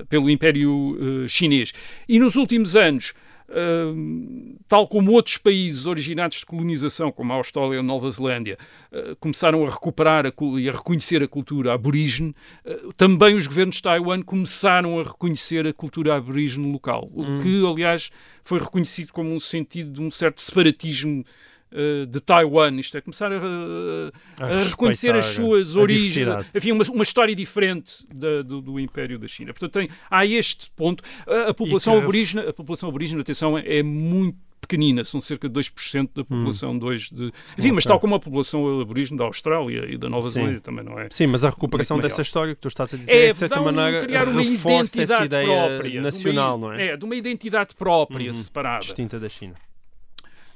[0.09, 0.97] pelo Império
[1.29, 1.73] Chinês.
[2.09, 3.13] E nos últimos anos,
[3.49, 8.59] Uh, tal como outros países originados de colonização, como a Austrália e a Nova Zelândia,
[8.91, 13.77] uh, começaram a recuperar a, e a reconhecer a cultura aborígene, uh, também os governos
[13.77, 17.39] de Taiwan começaram a reconhecer a cultura aborígene local, hum.
[17.39, 18.11] o que, aliás,
[18.43, 21.25] foi reconhecido como um sentido de um certo separatismo
[21.73, 26.85] eh, de Taiwan, isto é, começar a, a, a reconhecer as suas origens, enfim, uma,
[26.85, 29.53] uma, história diferente da, do, do, Império da China.
[29.53, 31.03] Portanto, tem, há este ponto.
[31.27, 32.03] A, a população que...
[32.03, 36.25] aborígena, a população aborígena, atenção, é, muito pequenina, são cerca de 2% da hum.
[36.25, 36.79] população hum.
[36.79, 37.25] 2 de...
[37.25, 37.73] Enfim, okay.
[37.73, 41.09] mas tal como a população aborígena da Austrália e da Nova Zelândia também não é...
[41.11, 43.61] Sim, mas a recuperação dessa história que tu estás a dizer é, é de certa
[43.61, 46.87] maneira, criar uma identidade própria, nacional, uma, não é?
[46.89, 48.85] É, de uma identidade própria, hum, separada.
[48.85, 49.55] Distinta da China.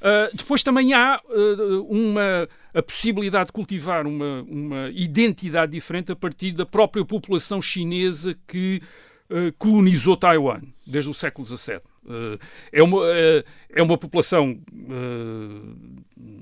[0.01, 6.17] Uh, depois também há uh, uma, a possibilidade de cultivar uma, uma identidade diferente a
[6.17, 8.81] partir da própria população chinesa que
[9.29, 11.81] uh, colonizou Taiwan desde o século XVII.
[12.73, 13.01] é, uma,
[13.69, 14.59] é uma população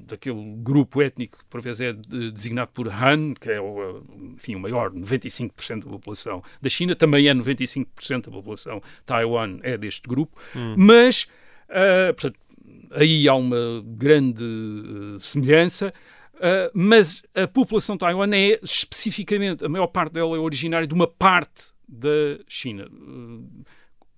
[0.07, 4.03] daquele grupo étnico que por vezes é designado por Han, que é o,
[4.35, 9.77] enfim, o maior, 95% da população da China, também é 95% da população Taiwan é
[9.77, 10.75] deste grupo, hum.
[10.79, 11.29] mas,
[12.15, 12.39] portanto,
[12.91, 15.93] aí há uma grande uh, semelhança.
[16.35, 21.07] Uh, mas a população Taiwan é especificamente, a maior parte dela é originária de uma
[21.07, 22.89] parte da China.
[22.93, 23.65] Uh,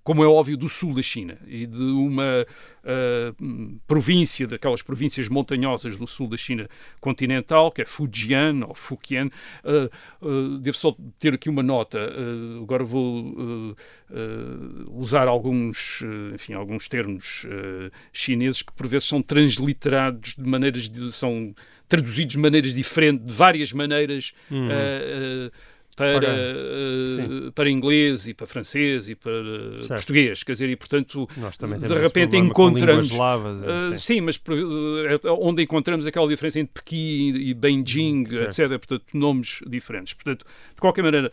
[0.03, 2.47] como é óbvio, do sul da China e de uma
[2.85, 6.69] uh, província, daquelas províncias montanhosas do sul da China
[7.01, 9.31] continental, que é Fujian ou Fujian.
[9.63, 11.99] Uh, uh, devo só ter aqui uma nota,
[12.63, 13.77] agora vou
[14.89, 16.03] usar alguns,
[16.35, 17.47] enfim, alguns termos
[18.13, 21.55] chineses que por vezes são transliterados de maneiras, de, são
[21.89, 24.33] traduzidos de maneiras diferentes, de várias maneiras.
[24.51, 24.69] Uhum
[26.01, 29.33] para, para, uh, para, inglês e para francês e para
[29.77, 29.89] certo.
[29.89, 33.11] português, quer dizer, e portanto, de repente encontramos.
[33.11, 38.63] Lavas, uh, sim, mas uh, onde encontramos aquela diferença entre Pequim e Beijing, certo.
[38.63, 38.69] etc.
[38.79, 40.15] Portanto, nomes diferentes.
[40.15, 41.31] Portanto, de qualquer maneira,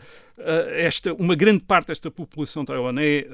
[0.76, 3.24] esta, uma grande parte desta população taiwanês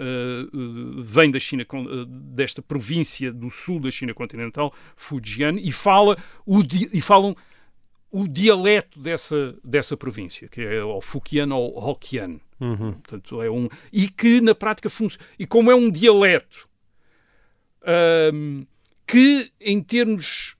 [1.03, 1.67] vem da China,
[2.09, 6.17] desta província do sul da China continental, Fujian, e, fala
[6.47, 7.37] o, e falam
[8.15, 12.41] o dialeto dessa, dessa província, que é o Fukian ou Hokkien.
[12.61, 12.93] Uhum.
[12.93, 15.27] Portanto, é um, e que na prática funciona.
[15.37, 16.69] E como é um dialeto
[18.33, 18.65] um,
[19.05, 20.57] que, em termos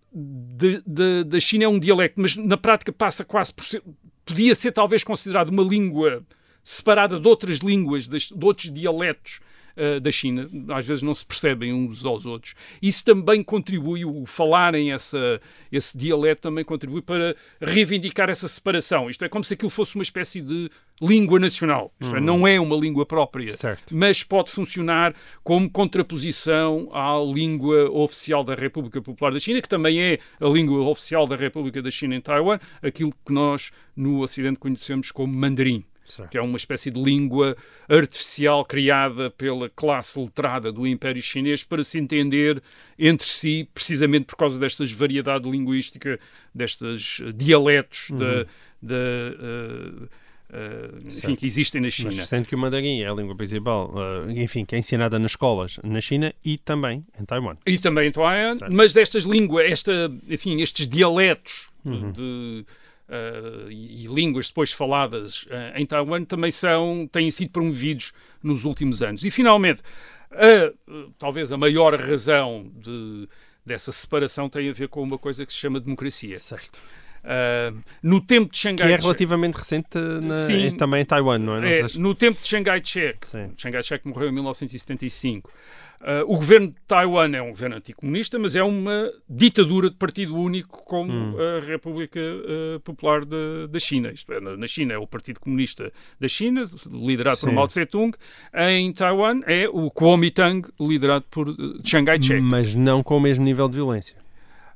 [0.85, 3.85] da China, é um dialecto, mas na prática passa quase por ser.
[4.25, 6.25] Podia ser talvez considerado uma língua
[6.61, 9.39] separada de outras línguas, de, de outros dialetos
[9.77, 12.55] uh, da China, às vezes não se percebem uns aos outros.
[12.81, 19.09] Isso também contribui, o falarem essa, esse dialeto também contribui para reivindicar essa separação.
[19.09, 21.93] Isto é como se aquilo fosse uma espécie de língua nacional.
[22.01, 22.25] Isto é, uhum.
[22.25, 23.95] não é uma língua própria, certo.
[23.95, 30.01] mas pode funcionar como contraposição à língua oficial da República Popular da China, que também
[30.01, 34.59] é a língua oficial da República da China em Taiwan, aquilo que nós no Ocidente
[34.59, 35.85] conhecemos como mandarim.
[36.05, 36.31] Certo.
[36.31, 37.57] que é uma espécie de língua
[37.89, 42.63] artificial criada pela classe letrada do Império Chinês para se entender
[42.99, 46.21] entre si, precisamente por causa destas variedade linguística,
[46.55, 48.19] destes dialetos uhum.
[48.19, 48.47] da,
[48.83, 50.09] da uh,
[50.55, 52.13] Uh, enfim, que existem na China.
[52.15, 55.33] Mas sendo que o mandarim é a língua principal, uh, enfim, que é ensinada nas
[55.33, 57.55] escolas na China e também em Taiwan.
[57.67, 58.73] E também em Taiwan, certo.
[58.73, 62.13] mas destas línguas, esta, enfim, estes dialetos uhum.
[62.13, 62.65] de
[63.07, 68.65] Uh, e, e, línguas depois faladas uh, em Taiwan também são, têm sido promovidos nos
[68.65, 69.25] últimos anos.
[69.27, 69.83] E finalmente,
[70.31, 73.29] a, uh, talvez a maior razão de,
[73.65, 76.39] dessa separação tem a ver com uma coisa que se chama democracia.
[76.39, 76.81] Certo.
[78.03, 78.87] no tempo de Xangai...
[78.89, 81.81] Que é relativamente recente na, Sim, também em Taiwan, não é?
[81.81, 83.27] é no tempo de Xangai Chek.
[83.59, 85.51] Xangai Chek morreu em 1975.
[86.01, 90.37] Uh, o governo de Taiwan é um governo anticomunista, mas é uma ditadura de partido
[90.37, 91.37] único como hum.
[91.39, 94.11] a República uh, Popular de, da China.
[94.13, 97.47] Isto é, na China é o Partido Comunista da China, liderado Sim.
[97.47, 98.15] por Mao Tse-tung.
[98.55, 102.41] Em Taiwan é o Kuomintang, liderado por uh, Chiang Kai-shek.
[102.41, 104.24] Mas não com o mesmo nível de violência.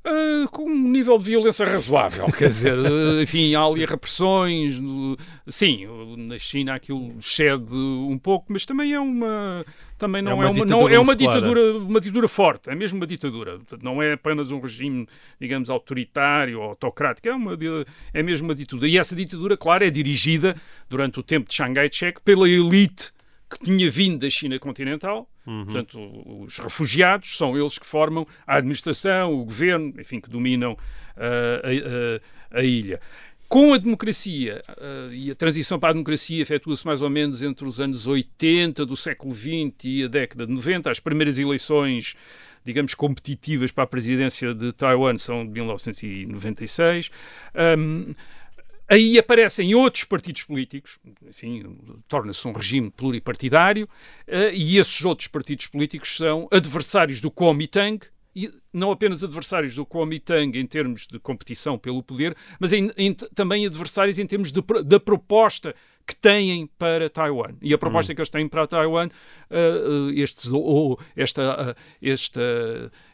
[0.08, 4.80] Uh, com um nível de violência razoável, quer dizer, uh, enfim, há ali repressões,
[5.46, 9.66] sim, na China aquilo cede um pouco, mas também é uma,
[9.98, 12.96] também não é uma, é uma, não, é uma ditadura, uma ditadura forte, é mesmo
[12.98, 15.06] uma ditadura, não é apenas um regime,
[15.38, 17.58] digamos, autoritário ou autocrático, é, uma,
[18.14, 20.56] é mesmo uma ditadura, e essa ditadura, claro, é dirigida
[20.88, 23.12] durante o tempo de Shanghai Chek pela elite
[23.48, 25.64] que tinha vindo da China continental, uhum.
[25.64, 30.76] portanto, os refugiados são eles que formam a administração, o governo, enfim, que dominam uh,
[32.52, 33.00] a, a, a, ilha.
[33.48, 37.66] Com a democracia uh, e a transição para a democracia efetua-se mais ou menos entre
[37.66, 40.90] os anos 80 do século XX e a década de 90.
[40.90, 42.14] As primeiras eleições,
[42.62, 47.10] digamos, competitivas para a presidência de Taiwan são de 1996.
[47.78, 48.14] Um,
[48.88, 50.98] Aí aparecem outros partidos políticos,
[51.28, 51.76] enfim,
[52.08, 53.84] torna-se um regime pluripartidário,
[54.26, 58.00] uh, e esses outros partidos políticos são adversários do Kuomintang,
[58.34, 63.12] e não apenas adversários do Kuomintang em termos de competição pelo poder, mas em, em,
[63.12, 65.74] também adversários em termos de, da proposta
[66.08, 67.52] que têm para Taiwan.
[67.60, 68.14] E a proposta hum.
[68.14, 72.40] que eles têm para Taiwan, uh, estes, ou, esta, uh, esta,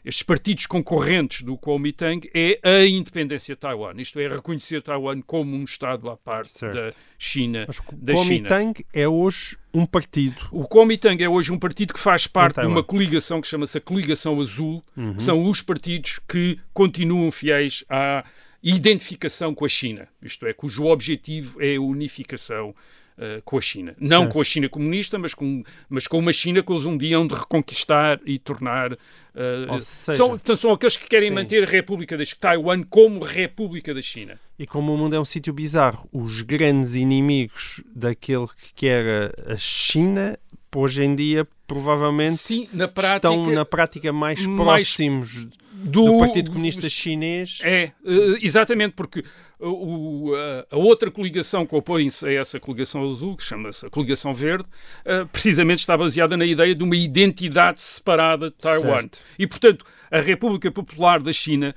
[0.05, 3.95] estes partidos concorrentes do Kuomintang, é a independência de Taiwan.
[3.97, 6.73] Isto é, reconhecer Taiwan como um Estado à parte certo.
[6.73, 7.65] da China.
[7.67, 10.47] Mas o Kuomintang é hoje um partido.
[10.49, 13.81] O Kuomintang é hoje um partido que faz parte de uma coligação que chama-se a
[13.81, 15.15] Coligação Azul, uhum.
[15.15, 18.23] que são os partidos que continuam fiéis à
[18.65, 22.73] identificação com a China, isto é, cujo objetivo é a unificação
[23.17, 23.95] uh, com a China.
[23.99, 24.33] Não certo.
[24.33, 27.27] com a China comunista, mas com, mas com uma China que eles um dia hão
[27.27, 28.93] de reconquistar e tornar.
[28.93, 31.35] Uh, seja, são, são aqueles que querem sim.
[31.35, 34.39] manter a República de Taiwan como República da China.
[34.57, 39.57] E como o mundo é um sítio bizarro, os grandes inimigos daquele que era a
[39.57, 40.39] China,
[40.75, 46.51] hoje em dia, provavelmente sim, na prática, estão na prática mais, mais próximos do Partido
[46.51, 47.59] Comunista Chinês.
[47.63, 49.23] É, uh, exatamente, porque
[49.59, 50.31] o,
[50.69, 54.67] a, outra coligação que opõe-se a essa coligação azul, que chama-se a coligação verde,
[55.05, 59.01] uh, precisamente está baseada na ideia de uma identidade separada de Taiwan.
[59.01, 59.19] Certo.
[59.37, 61.75] E, portanto, a República Popular da China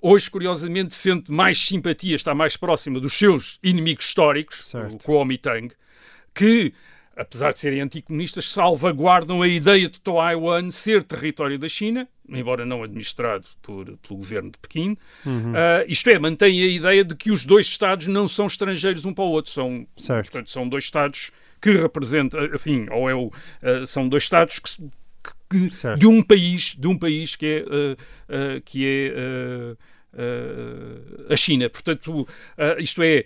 [0.00, 4.94] hoje, curiosamente, sente mais simpatia, está mais próxima dos seus inimigos históricos, Certo.
[4.94, 5.74] o Kuomintang,
[6.34, 6.74] que,
[7.16, 12.82] apesar de serem anticomunistas, salvaguardam a ideia de Taiwan ser território da China, embora não
[12.82, 14.96] administrado por, pelo governo de Pequim.
[15.26, 19.12] Ah, isto é, mantém a ideia de que os dois Estados não são estrangeiros um
[19.12, 20.30] para o outro, são, Certo.
[20.30, 23.30] portanto, são dois Estados que representam, enfim, ou é o,
[23.62, 24.82] ah, são dois Estados que,
[25.50, 27.64] que- de um país, de um país que é,
[28.28, 29.12] ah, que é
[31.32, 31.68] a China.
[31.68, 32.26] Portanto,
[32.78, 33.24] isto é,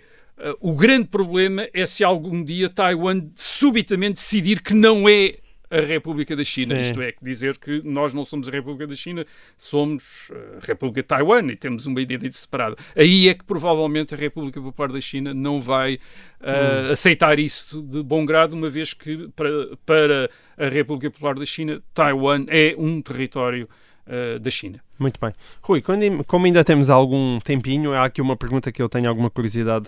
[0.59, 5.37] o grande problema é se algum dia Taiwan subitamente decidir que não é
[5.69, 6.75] a República da China.
[6.75, 6.81] Sim.
[6.81, 9.25] Isto é, dizer que nós não somos a República da China,
[9.55, 12.75] somos a República de Taiwan e temos uma identidade separada.
[12.95, 15.99] Aí é que provavelmente a República Popular da China não vai
[16.41, 19.49] ah, aceitar isso de bom grado, uma vez que para,
[19.85, 23.69] para a República Popular da China, Taiwan é um território
[24.07, 24.81] ah, da China.
[24.99, 25.31] Muito bem.
[25.61, 29.29] Rui, quando- como ainda temos algum tempinho, há aqui uma pergunta que eu tenho alguma
[29.29, 29.87] curiosidade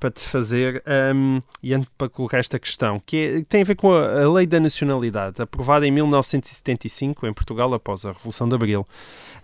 [0.00, 0.82] para te fazer
[1.14, 4.32] hum, e antes para colocar esta questão, que, é- tem a ver com a, a
[4.32, 8.84] Lei da Nacionalidade, aprovada em 1975 em Portugal após a Revolução de Abril.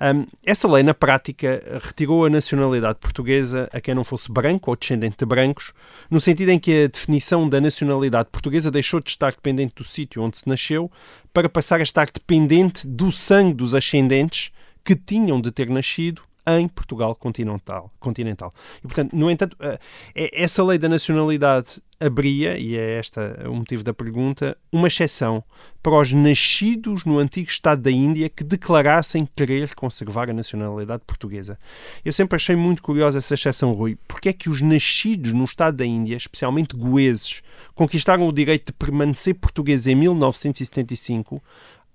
[0.01, 4.77] Hum, essa lei, na prática, retirou a nacionalidade portuguesa a quem não fosse branco ou
[4.77, 5.73] descendente de brancos,
[6.11, 10.23] no sentido em que a definição da nacionalidade portuguesa deixou de estar dependente do sítio
[10.23, 10.91] onde se nasceu
[11.33, 14.51] para passar a estar dependente do sangue dos ascendentes
[14.85, 17.91] que tinham de ter nascido em Portugal continental.
[17.99, 18.53] continental.
[18.79, 19.79] E, portanto, no entanto, eh,
[20.15, 23.19] eh, essa lei da nacionalidade abria, e é este
[23.49, 25.43] o motivo da pergunta, uma exceção
[25.83, 31.59] para os nascidos no antigo Estado da Índia que declarassem querer conservar a nacionalidade portuguesa.
[32.05, 33.97] Eu sempre achei muito curiosa essa exceção, Rui.
[34.07, 37.43] Porque é que os nascidos no Estado da Índia, especialmente goeses,
[37.75, 41.43] conquistaram o direito de permanecer portugueses em 1975,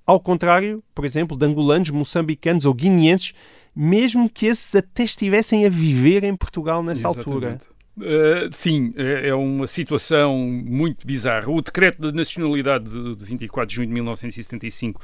[0.09, 3.33] ao contrário, por exemplo, de angolanos, moçambicanos ou guineenses,
[3.75, 7.49] mesmo que esses até estivessem a viver em Portugal nessa altura.
[7.49, 7.79] Exatamente.
[7.95, 11.51] Uh, sim, é é uma situação muito bizarra.
[11.51, 14.99] O decreto de nacionalidade de de 24 de junho de 1975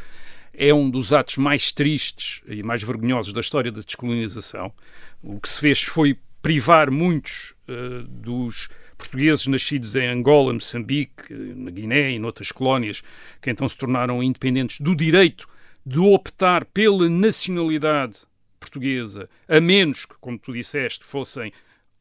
[0.52, 4.74] é um dos atos mais tristes e mais vergonhosos da história da descolonização.
[5.22, 11.72] O que se fez foi privar muitos uh, dos portugueses nascidos em Angola, Moçambique, na
[11.72, 13.04] Guiné e noutras colónias,
[13.42, 15.48] que então se tornaram independentes, do direito
[15.86, 18.20] de optar pela nacionalidade
[18.60, 21.52] portuguesa, a menos que, como tu disseste, fossem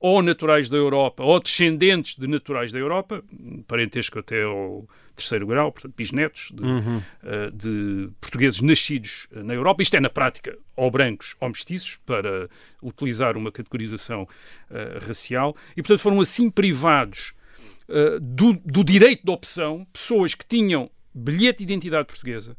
[0.01, 3.22] ou naturais da Europa ou descendentes de naturais da Europa,
[3.66, 6.62] parentesco até ao terceiro grau, portanto, bisnetos de,
[7.22, 9.82] eh, de portugueses nascidos eh, na Europa.
[9.82, 12.48] Isto é, na prática, ou brancos ou mestiços, para
[12.82, 14.26] utilizar uma categorização
[14.70, 15.56] eh, racial.
[15.76, 17.34] E, portanto, foram assim privados
[17.88, 22.56] eh, do, do direito de opção pessoas que tinham bilhete de identidade portuguesa,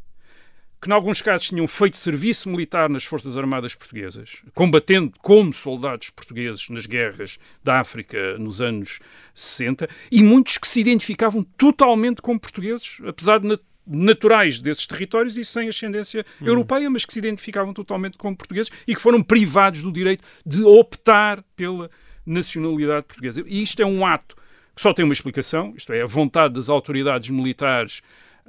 [0.85, 6.11] que, em alguns casos, tinham feito serviço militar nas Forças Armadas Portuguesas, combatendo como soldados
[6.11, 8.99] portugueses nas guerras da África nos anos
[9.33, 15.37] 60, e muitos que se identificavam totalmente como portugueses, apesar de nat- naturais desses territórios
[15.37, 19.81] e sem ascendência europeia, mas que se identificavam totalmente como portugueses e que foram privados
[19.81, 21.89] do direito de optar pela
[22.25, 23.43] nacionalidade portuguesa.
[23.45, 24.35] E isto é um ato
[24.75, 28.01] que só tem uma explicação, isto é, a vontade das autoridades militares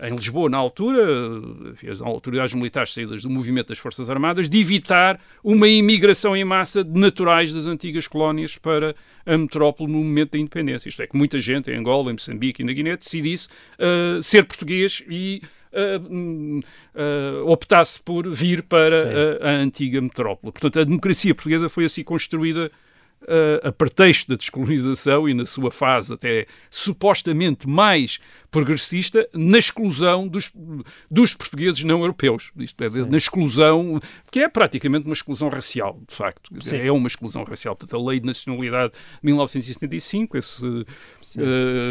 [0.03, 1.07] em Lisboa, na altura,
[1.90, 6.84] as autoridades militares saídas do movimento das Forças Armadas, de evitar uma imigração em massa
[6.84, 8.94] de naturais das antigas colónias para
[9.24, 10.88] a metrópole no momento da independência.
[10.88, 14.44] Isto é, que muita gente em Angola, em Moçambique e na Guiné decidisse uh, ser
[14.44, 15.40] português e
[15.72, 16.61] uh, hum,
[16.94, 20.53] uh, optasse por vir para a, a antiga metrópole.
[20.53, 22.70] Portanto, a democracia portuguesa foi assim construída
[23.62, 30.50] a pretexto da descolonização e na sua fase até supostamente mais progressista, na exclusão dos,
[31.10, 32.52] dos portugueses não europeus.
[32.56, 34.00] Isto é, na exclusão,
[34.30, 36.48] que é praticamente uma exclusão racial, de facto.
[36.54, 37.76] Dizer, É uma exclusão racial.
[37.76, 40.86] Portanto, a lei de nacionalidade de 1975, esse, uh,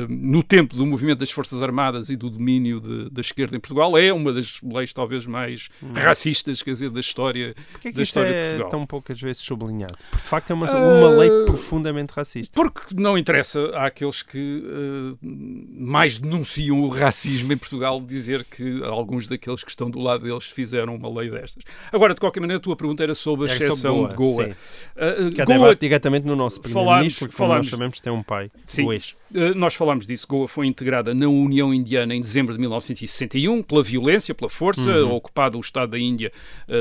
[0.09, 3.95] no tempo do movimento das Forças Armadas e do domínio de, da esquerda em Portugal,
[3.97, 8.03] é uma das leis talvez mais racistas, quer dizer, da história, Porquê é que da
[8.03, 8.69] história de é Portugal.
[8.69, 9.97] tão poucas vezes sublinhado?
[10.09, 12.51] Porque de facto é uma, uma lei profundamente racista.
[12.53, 19.28] Porque não interessa àqueles que uh, mais denunciam o racismo em Portugal dizer que alguns
[19.28, 21.63] daqueles que estão do lado deles fizeram uma lei destas.
[21.91, 24.16] Agora, de qualquer maneira, a tua pergunta era sobre a Era sobre exceção Goa, de
[24.16, 24.45] Goa.
[24.45, 28.86] Uh, Que Goa diretamente no nosso primeiro-ministro, porque falámos- nós sabemos tem um pai Sim.
[28.86, 30.28] Uh, nós falámos disso.
[30.28, 34.89] Goa foi integrada na União Indiana em dezembro de 1961 pela violência, pela força.
[34.89, 35.13] Uhum.
[35.16, 36.32] Ocupado o Estado da Índia,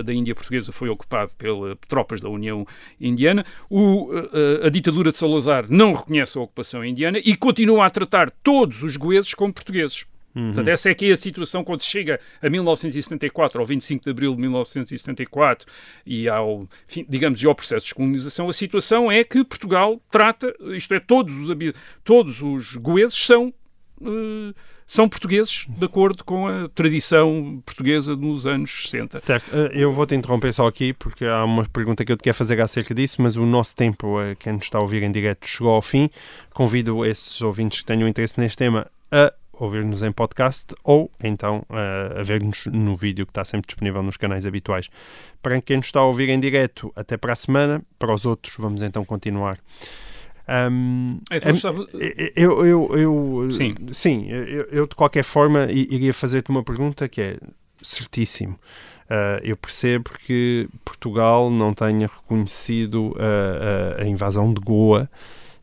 [0.04, 2.66] da Índia Portuguesa, foi ocupado pelas tropas da União
[3.00, 3.44] Indiana.
[3.68, 4.08] O,
[4.64, 8.96] a ditadura de Salazar não reconhece a ocupação indiana e continua a tratar todos os
[8.96, 10.06] goeses como portugueses.
[10.34, 14.34] Portanto, essa é que é a situação quando chega a 1974, ao 25 de abril
[14.34, 15.66] de 1974,
[16.04, 20.52] e ao, enfim, digamos, e ao processo de descolonização, a situação é que Portugal trata,
[20.72, 21.56] isto é, todos os,
[22.02, 23.54] todos os goeses são,
[24.86, 29.18] são portugueses, de acordo com a tradição portuguesa nos anos 60.
[29.18, 32.36] Certo, eh, eu vou-te interromper só aqui porque há uma pergunta que eu te quero
[32.36, 35.46] fazer acerca disso, mas o nosso tempo, eh, quem nos está a ouvir em direto,
[35.46, 36.10] chegou ao fim.
[36.52, 42.20] Convido esses ouvintes que tenham interesse neste tema a ouvir-nos em podcast ou então eh,
[42.20, 44.90] a ver-nos no vídeo que está sempre disponível nos canais habituais.
[45.42, 47.82] Para quem nos está a ouvir em direto, até para a semana.
[47.98, 49.58] Para os outros, vamos então continuar.
[50.46, 51.86] Ahm, Então, a- estava-
[52.36, 53.74] eu, eu, eu, Sim.
[53.92, 57.36] sim eu, eu, de qualquer forma iria fazer-te uma pergunta que é
[57.82, 58.58] certíssimo.
[59.08, 63.14] Ah, eu percebo que Portugal não tenha reconhecido
[64.00, 65.10] a, invasão de Goa,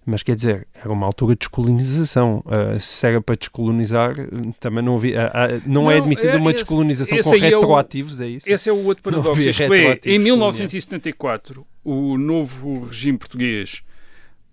[0.06, 2.44] mas quer dizer, era uma altura de descolonização.
[2.48, 4.16] Ah, se era para descolonizar,
[4.60, 5.28] também não havia.
[5.28, 8.20] ah, ah, não, é Não, admitida é- uma descolonização esse com aí é o- retroativos,
[8.22, 8.50] é isso?
[8.52, 9.48] Esse é o outro Não paradoxo.
[9.48, 10.24] Isto é, retroativos em coloniais.
[10.24, 13.84] 1974, o novo regime português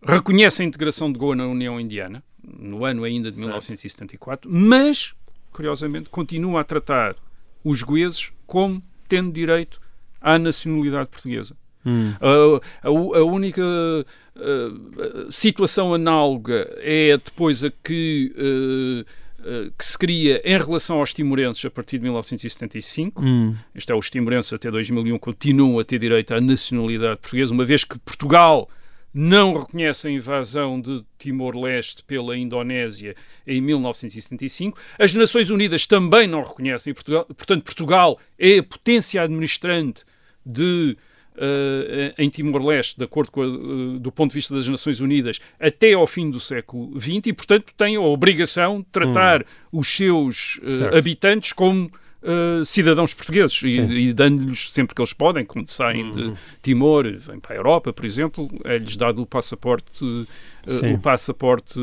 [0.02, 3.48] reconhece a integração de Goa na União Indiana, no ano ainda de Certo.
[3.48, 5.14] 1974, mas,
[5.52, 7.16] curiosamente, continua a tratar
[7.64, 9.80] os goeses como tendo direito
[10.20, 11.56] à nacionalidade portuguesa.
[11.84, 12.12] Hum.
[12.20, 19.00] A, a a única uh, situação análoga é depois a que, uh,
[19.40, 23.22] uh, que se cria em relação aos timorenses a partir de 1975.
[23.22, 23.54] Hum.
[23.74, 27.84] Isto é, os timorenses até 2001 continuam a ter direito à nacionalidade portuguesa, uma vez
[27.84, 28.68] que Portugal
[29.12, 33.14] não reconhece a invasão de Timor-Leste pela Indonésia
[33.46, 34.78] em 1975.
[34.98, 37.24] As Nações Unidas também não reconhecem Portugal.
[37.24, 40.04] Portanto, Portugal é a potência administrante
[40.44, 40.96] de
[41.40, 45.38] eh, em Timor-Leste, de acordo com a, eh, do ponto de vista das Nações Unidas,
[45.60, 50.58] até ao fim do século XX e, portanto, tem a obrigação de tratar os seus
[50.68, 50.96] Certo.
[50.96, 51.92] habitantes como
[52.22, 57.38] eh, cidadãos portugueses e, e dando-lhes sempre que eles podem, quando saem de Timor, vêm
[57.38, 60.04] para a Europa, por exemplo, é-lhes dado o passaporte,
[60.66, 60.94] Sim.
[60.94, 61.78] o passaporte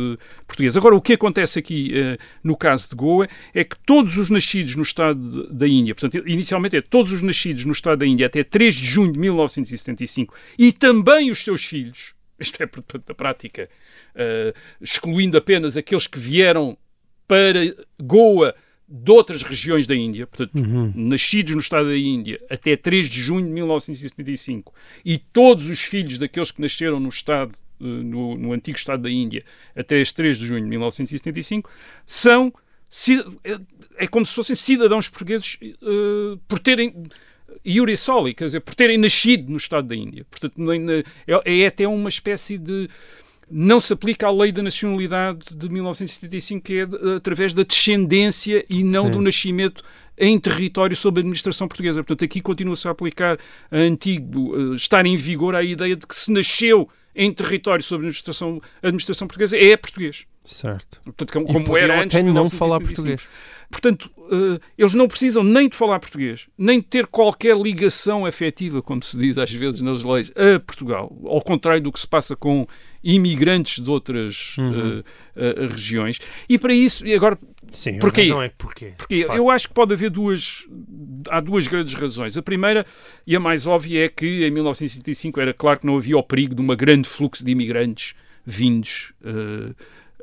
[0.45, 0.75] português.
[0.75, 4.75] Agora, o que acontece aqui eh, no caso de Goa é que todos os nascidos
[4.75, 8.25] no Estado de- da Índia, portanto, inicialmente é todos os nascidos no Estado da Índia
[8.27, 13.15] até 3 de junho de 1975 e também os seus filhos, isto é, portanto, na
[13.15, 13.69] prática,
[14.81, 16.77] excluindo apenas aqueles que vieram
[17.27, 17.59] para
[18.01, 18.53] Goa
[19.03, 20.51] de outras regiões da Índia, portanto,
[20.95, 24.73] nascidos no Estado da Índia até 3 de junho de 1975,
[25.03, 29.09] e todos os filhos daqueles que nasceram no Estado, eh, no, no antigo Estado da
[29.11, 29.43] Índia,
[29.75, 31.69] até este 3 de junho de 1975,
[32.05, 32.53] são
[32.89, 33.23] ci-
[33.97, 36.93] é- como se fossem cidadãos portugueses eh, por terem
[37.65, 40.25] iure soli, quer dizer, por terem nascido no Estado da Índia.
[40.29, 40.55] Portanto,
[41.45, 42.89] é, é até uma espécie de
[43.49, 48.65] não se aplica a lei da nacionalidade de 1975, que é de- através da descendência
[48.69, 49.11] e não Sim.
[49.11, 49.83] do nascimento
[50.17, 52.01] em território sob a administração portuguesa.
[52.03, 53.37] Portanto, aqui continua-se a aplicar
[53.71, 57.97] a antigo, eh, estar em vigor a ideia de que se nasceu em território sob
[57.97, 60.25] a administração, a administração portuguesa é português.
[60.45, 61.01] Certo.
[61.03, 62.95] Portanto, como, E como podiam era antes até não falar 1975.
[62.95, 63.55] português.
[63.71, 68.81] Portanto, eh, eles não precisam nem de falar português, nem de ter qualquer ligação afetiva,
[68.81, 71.11] como se diz às vezes nas leis, a Portugal.
[71.25, 72.67] Ao contrário do que se passa com
[73.05, 74.99] imigrantes de outras Uhum.
[74.99, 75.03] eh,
[75.35, 76.19] eh, regiões.
[76.49, 77.37] E para isso, e agora,
[77.71, 78.21] Sim, Porquê?
[78.21, 78.93] a razão é porquê.
[78.97, 80.65] porque eu acho que pode haver duas.
[81.29, 82.37] Há duas grandes razões.
[82.37, 82.85] A primeira,
[83.27, 86.55] e a mais óbvia, é que em 1975 era claro que não havia o perigo
[86.55, 88.13] de um grande fluxo de imigrantes
[88.45, 89.13] vindos.
[89.23, 89.73] eh,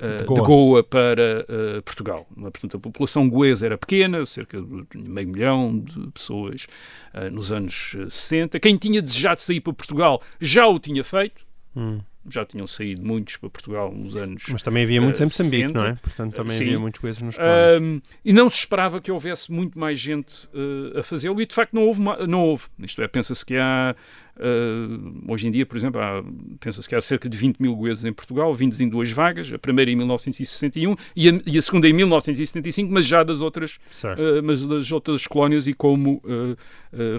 [0.00, 0.42] De de, Goa.
[0.42, 0.82] Goa.
[0.82, 2.26] para eh, Portugal.
[2.34, 6.66] Portanto, a população goesa era pequena, cerca de meio milhão de pessoas
[7.14, 8.58] eh, nos anos eh, 60.
[8.58, 11.42] Quem tinha desejado sair para Portugal já o tinha feito.
[11.76, 12.00] Hum.
[12.30, 15.62] Já tinham saído muitos para Portugal nos anos Mas também havia muitos em Eh, Moçambique,
[15.68, 15.78] 60.
[15.78, 15.94] não é?
[15.96, 16.64] Portanto, também Sim.
[16.64, 17.36] havia muitos coisas nos.
[17.38, 21.54] Ahm, e não se esperava que houvesse muito mais gente eh, a fazê-lo e de
[21.54, 22.64] facto não houve, não houve.
[22.78, 23.94] Isto é, pensa-se que há
[24.34, 26.00] Uh, hoje em dia, por exemplo,
[26.58, 29.58] pensa-se que há cerca de 20 mil goeses em Portugal, vindos em duas vagas, a
[29.58, 34.42] primeira em 1961 e a, e a segunda em 1975, mas já das outras, uh,
[34.42, 36.56] mas das outras colónias e como uh,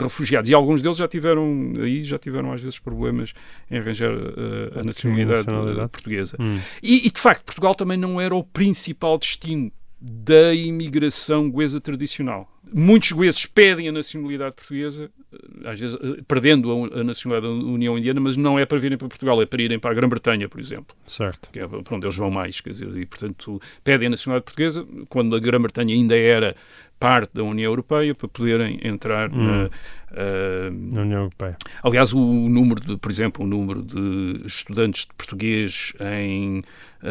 [0.02, 0.50] refugiados.
[0.50, 3.34] E alguns deles já tiveram, aí já tiveram às vezes problemas
[3.70, 5.90] em arranjar a nacionalidade, nacionalidade.
[5.90, 6.38] portuguesa.
[6.40, 6.60] Hum.
[6.82, 9.72] E, e, de facto, Portugal também não era o principal destino
[10.06, 12.50] da imigração goesa tradicional.
[12.74, 17.98] Muitos goeses pedem a nacionalidade portuguesa, eh, às vezes eh, perdendo a, nacionalidade da União
[17.98, 20.60] Indiana, mas não é para virem para Portugal, é para irem para a Grã-Bretanha, por
[20.60, 20.94] exemplo.
[21.06, 21.50] Certo.
[21.54, 24.86] Que é para onde eles vão mais, quer dizer, e portanto pedem a nacionalidade portuguesa
[25.08, 26.54] quando a Grã-Bretanha ainda era
[27.00, 29.38] parte da União Europeia para poderem entrar hum.
[29.38, 31.58] na, uh, na, União Europeia.
[31.84, 36.62] Aliás, o número de, por exemplo, o número de estudantes de português em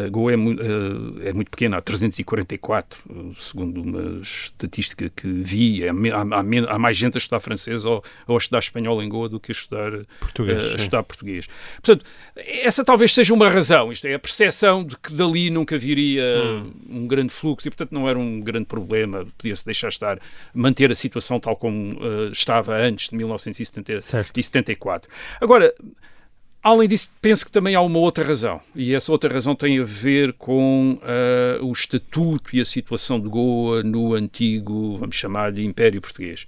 [0.09, 5.83] Goa é, uh, é, muito pequeno, há 344, segundo uma estatística que vi.
[5.83, 9.29] É, há, há, mais gente a estudar francês ou, ou, a estudar espanhol em Goa
[9.29, 10.63] do que a estudar português.
[10.63, 11.47] a estudar português.
[11.75, 16.23] Portanto, essa talvez seja uma razão, isto é, a percepção de que dali nunca viria
[16.43, 16.71] hum.
[16.89, 20.19] um grande fluxo e, portanto, não era um grande problema, podia-se deixar estar,
[20.55, 25.09] manter a situação tal como uh, estava antes de 1974.
[25.39, 25.71] Agora,
[26.63, 29.83] Além disso, penso que também há uma outra razão, e essa outra razão tem a
[29.83, 35.65] ver com uh, o estatuto e a situação de Goa no antigo, vamos chamar de
[35.65, 36.47] Império Português.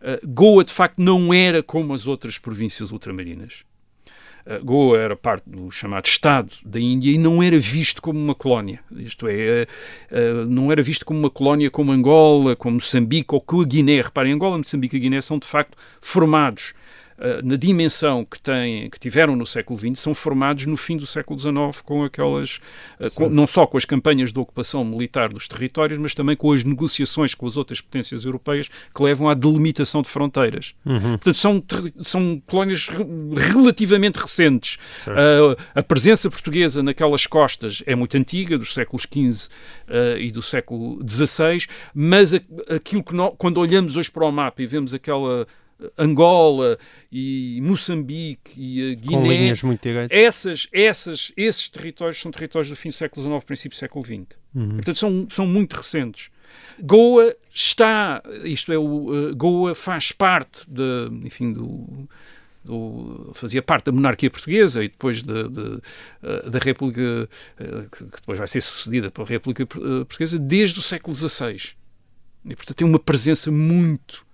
[0.00, 3.64] Uh, Goa, de facto, não era como as outras províncias ultramarinas.
[4.46, 8.36] Eh, Goa era parte do chamado Estado da Índia e não era visto como uma
[8.36, 8.78] colónia.
[8.92, 9.66] Isto é,
[10.48, 14.00] não era visto como uma colónia como Angola, como Moçambique ou com a Guiné.
[14.00, 16.72] Reparem, Angola, Moçambique e Guiné são de facto formados
[17.42, 21.38] na dimensão que, têm, que tiveram no século XX, são formados no fim do século
[21.38, 22.60] XIX com aquelas,
[23.00, 26.52] uh, com, não só com as campanhas de ocupação militar dos territórios, mas também com
[26.52, 30.74] as negociações com as outras potências europeias que levam à delimitação de fronteiras.
[30.84, 31.18] Uhum.
[31.18, 31.64] Portanto, são,
[32.02, 33.04] são colónias re,
[33.52, 34.78] relativamente recentes.
[35.06, 39.48] Uh, a presença portuguesa naquelas costas é muito antiga, dos séculos XV
[39.88, 44.62] uh, e do século XVI, mas aquilo que nós, quando olhamos hoje para o mapa
[44.62, 45.46] e vemos aquela
[45.96, 46.78] Angola
[47.10, 49.52] e Moçambique e Guiné.
[50.10, 54.38] Essas, essas, esses territórios são territórios do fim do século XIX, princípio do século XX.
[54.54, 54.76] Uhum.
[54.76, 56.30] Portanto, são, são muito recentes.
[56.80, 62.08] Goa está, isto é, o, uh, Goa faz parte de, enfim, do,
[62.64, 67.28] do, fazia parte da monarquia portuguesa e depois da, de, uh, da República,
[67.60, 71.74] uh, que depois vai ser sucedida pela República Portuguesa, desde o século XVI.
[72.44, 74.26] E, portanto, tem uma presença muito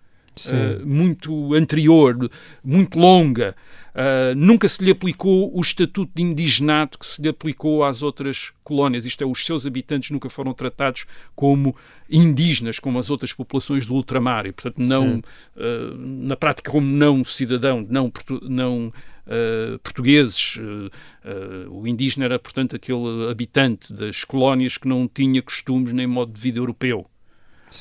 [0.47, 2.31] uh, muito anterior,
[2.63, 3.55] muito longa.
[3.95, 8.53] Uh, nunca se lhe aplicou o estatuto de indigenato que se lhe aplicou às outras
[8.65, 9.05] colónias.
[9.05, 11.07] Isto é, os seus habitantes nunca foram tratados
[11.37, 11.77] como
[12.11, 14.47] indígenas, como as outras populações do ultramar.
[14.47, 18.13] E, portanto, não, uh, na prática, como não cidadão, não,
[18.43, 18.93] não
[19.27, 20.57] Uh, portugueses.
[20.57, 20.91] Uh,
[21.25, 26.31] uh, o indígena era, portanto, aquele habitante das colónias que não tinha costumes nem modo
[26.31, 27.09] de vida europeu.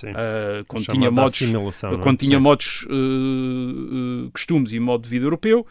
[0.01, 1.41] Uh, quando tinha modos,
[2.01, 5.65] quando tinha modos uh, uh, costumes e modo de vida europeu,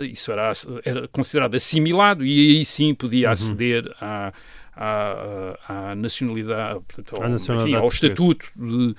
[0.00, 0.52] isso era,
[0.84, 3.32] era considerado assimilado e aí sim podia uhum.
[3.32, 4.32] aceder à,
[4.76, 8.94] à, à, nacionalidade, portanto, ao, nacionalidade enfim, ao estatuto de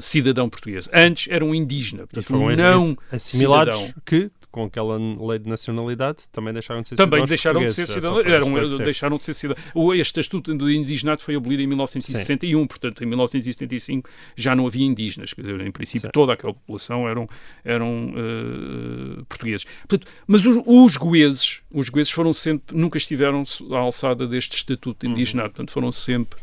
[0.00, 0.88] cidadão português.
[0.92, 4.02] Antes era um indígena, portanto, um não assimilados cidadão.
[4.04, 8.24] que com aquela lei de nacionalidade, também deixaram de ser também deixaram de ser cidadãos.
[8.24, 9.64] Eram, deixaram de ser cidadãos.
[9.98, 12.66] Este estatuto do indigenato foi abolido em 1961, Sim.
[12.68, 15.32] portanto, em 1975 já não havia indígenas.
[15.32, 16.12] Quer dizer, em princípio, Sim.
[16.12, 17.26] toda aquela população eram,
[17.64, 19.66] eram uh, portugueses.
[19.88, 23.42] Portanto, mas os, os goeses, os goeses foram sempre, nunca estiveram
[23.72, 25.52] à alçada deste estatuto de indigenato, uhum.
[25.52, 26.38] portanto, foram sempre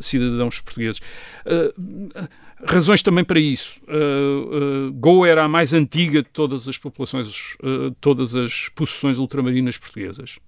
[0.00, 1.00] cidadãos portugueses.
[1.46, 2.28] Uh,
[2.64, 3.80] razões também para isso.
[3.82, 7.56] Uh, Goa era a mais antiga de todas as populações,
[8.00, 10.38] todas as possessões ultramarinas portuguesas.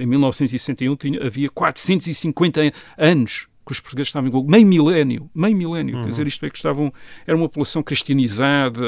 [0.00, 5.56] Em 1961 tinha, havia 450 anos que os portugueses estavam em Goa, meio milénio, meio
[5.56, 6.02] milénio, uhum.
[6.04, 6.92] quer dizer, isto é que estavam,
[7.26, 8.80] era uma população cristianizada,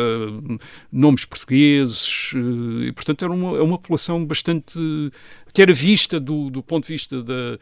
[0.91, 2.33] nomes portugueses,
[2.87, 4.79] e portanto era uma, é uma população bastante
[5.63, 7.59] era vista do, do ponto de vista da,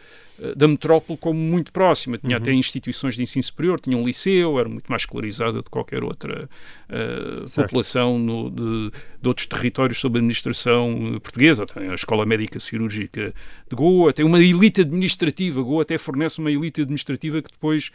[0.55, 2.19] da metrópole como muito próxima.
[2.19, 2.43] Tinha uhum.
[2.43, 6.49] até instituições de ensino superior, tinha um liceu, era muito mais escolarizada de qualquer outra
[6.91, 8.91] uh, população no, de,
[9.23, 11.67] de, outros territórios sob administração portuguesa.
[11.67, 13.35] Tem a Escola Médica Cirúrgica
[13.69, 15.63] de Goa, tem uma elite administrativa.
[15.63, 17.91] Goa até fornece uma elite administrativa que depois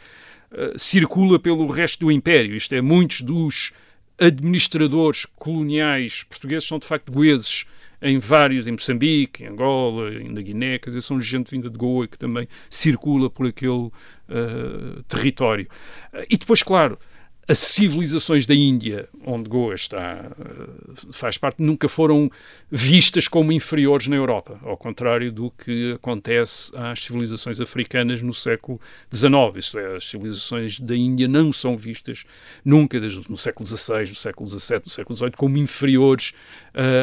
[0.50, 2.56] uh, circula pelo resto do Império.
[2.56, 3.72] Isto é, muitos dos
[4.18, 7.64] administradores coloniais portugueses são de facto goeses
[8.02, 12.06] em vários, em Moçambique, em Angola, na Guiné, quer dizer, são gente vinda de Goa
[12.08, 15.68] que também circula por aquele uh, território.
[16.28, 16.98] E depois, claro,
[17.48, 20.30] as civilizações da Índia, onde Goa está,
[21.12, 22.30] faz parte, nunca foram
[22.70, 28.80] vistas como inferiores na Europa, ao contrário do que acontece às civilizações africanas no século
[29.12, 29.32] XIX.
[29.56, 32.24] Isto é, as civilizações da Índia não são vistas
[32.64, 36.32] nunca, desde no século XVI, no século XVII, no século XVIII, como inferiores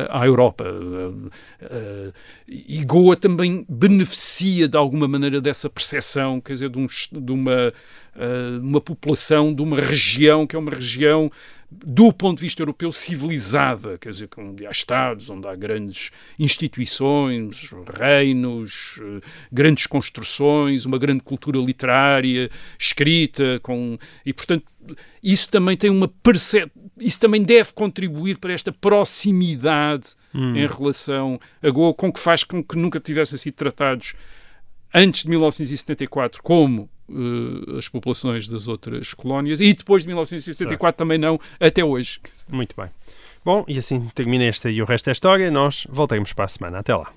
[0.09, 0.65] à Europa.
[0.65, 2.13] Uh, uh,
[2.47, 7.73] e Goa também beneficia de alguma maneira dessa percepção, quer dizer, de, um, de uma
[8.61, 11.31] uma população de uma região que é uma região
[11.71, 17.69] do ponto de vista europeu civilizada, quer dizer, onde há Estados, onde há grandes instituições,
[17.97, 18.99] reinos,
[19.51, 24.65] grandes construções, uma grande cultura literária, escrita, com, e portanto
[25.21, 26.69] isso também tem uma perce...
[26.99, 30.55] isso também deve contribuir para esta proximidade hum.
[30.55, 34.13] em relação a Goa, com que faz com que nunca tivessem sido tratados
[34.93, 40.97] antes de 1974 como uh, as populações das outras colónias e depois de 1974 certo.
[40.97, 42.19] também não, até hoje.
[42.47, 42.89] Muito bem.
[43.43, 45.49] Bom, e assim termina esta e o resto da história.
[45.49, 46.79] Nós voltaremos para a semana.
[46.79, 47.11] Até lá.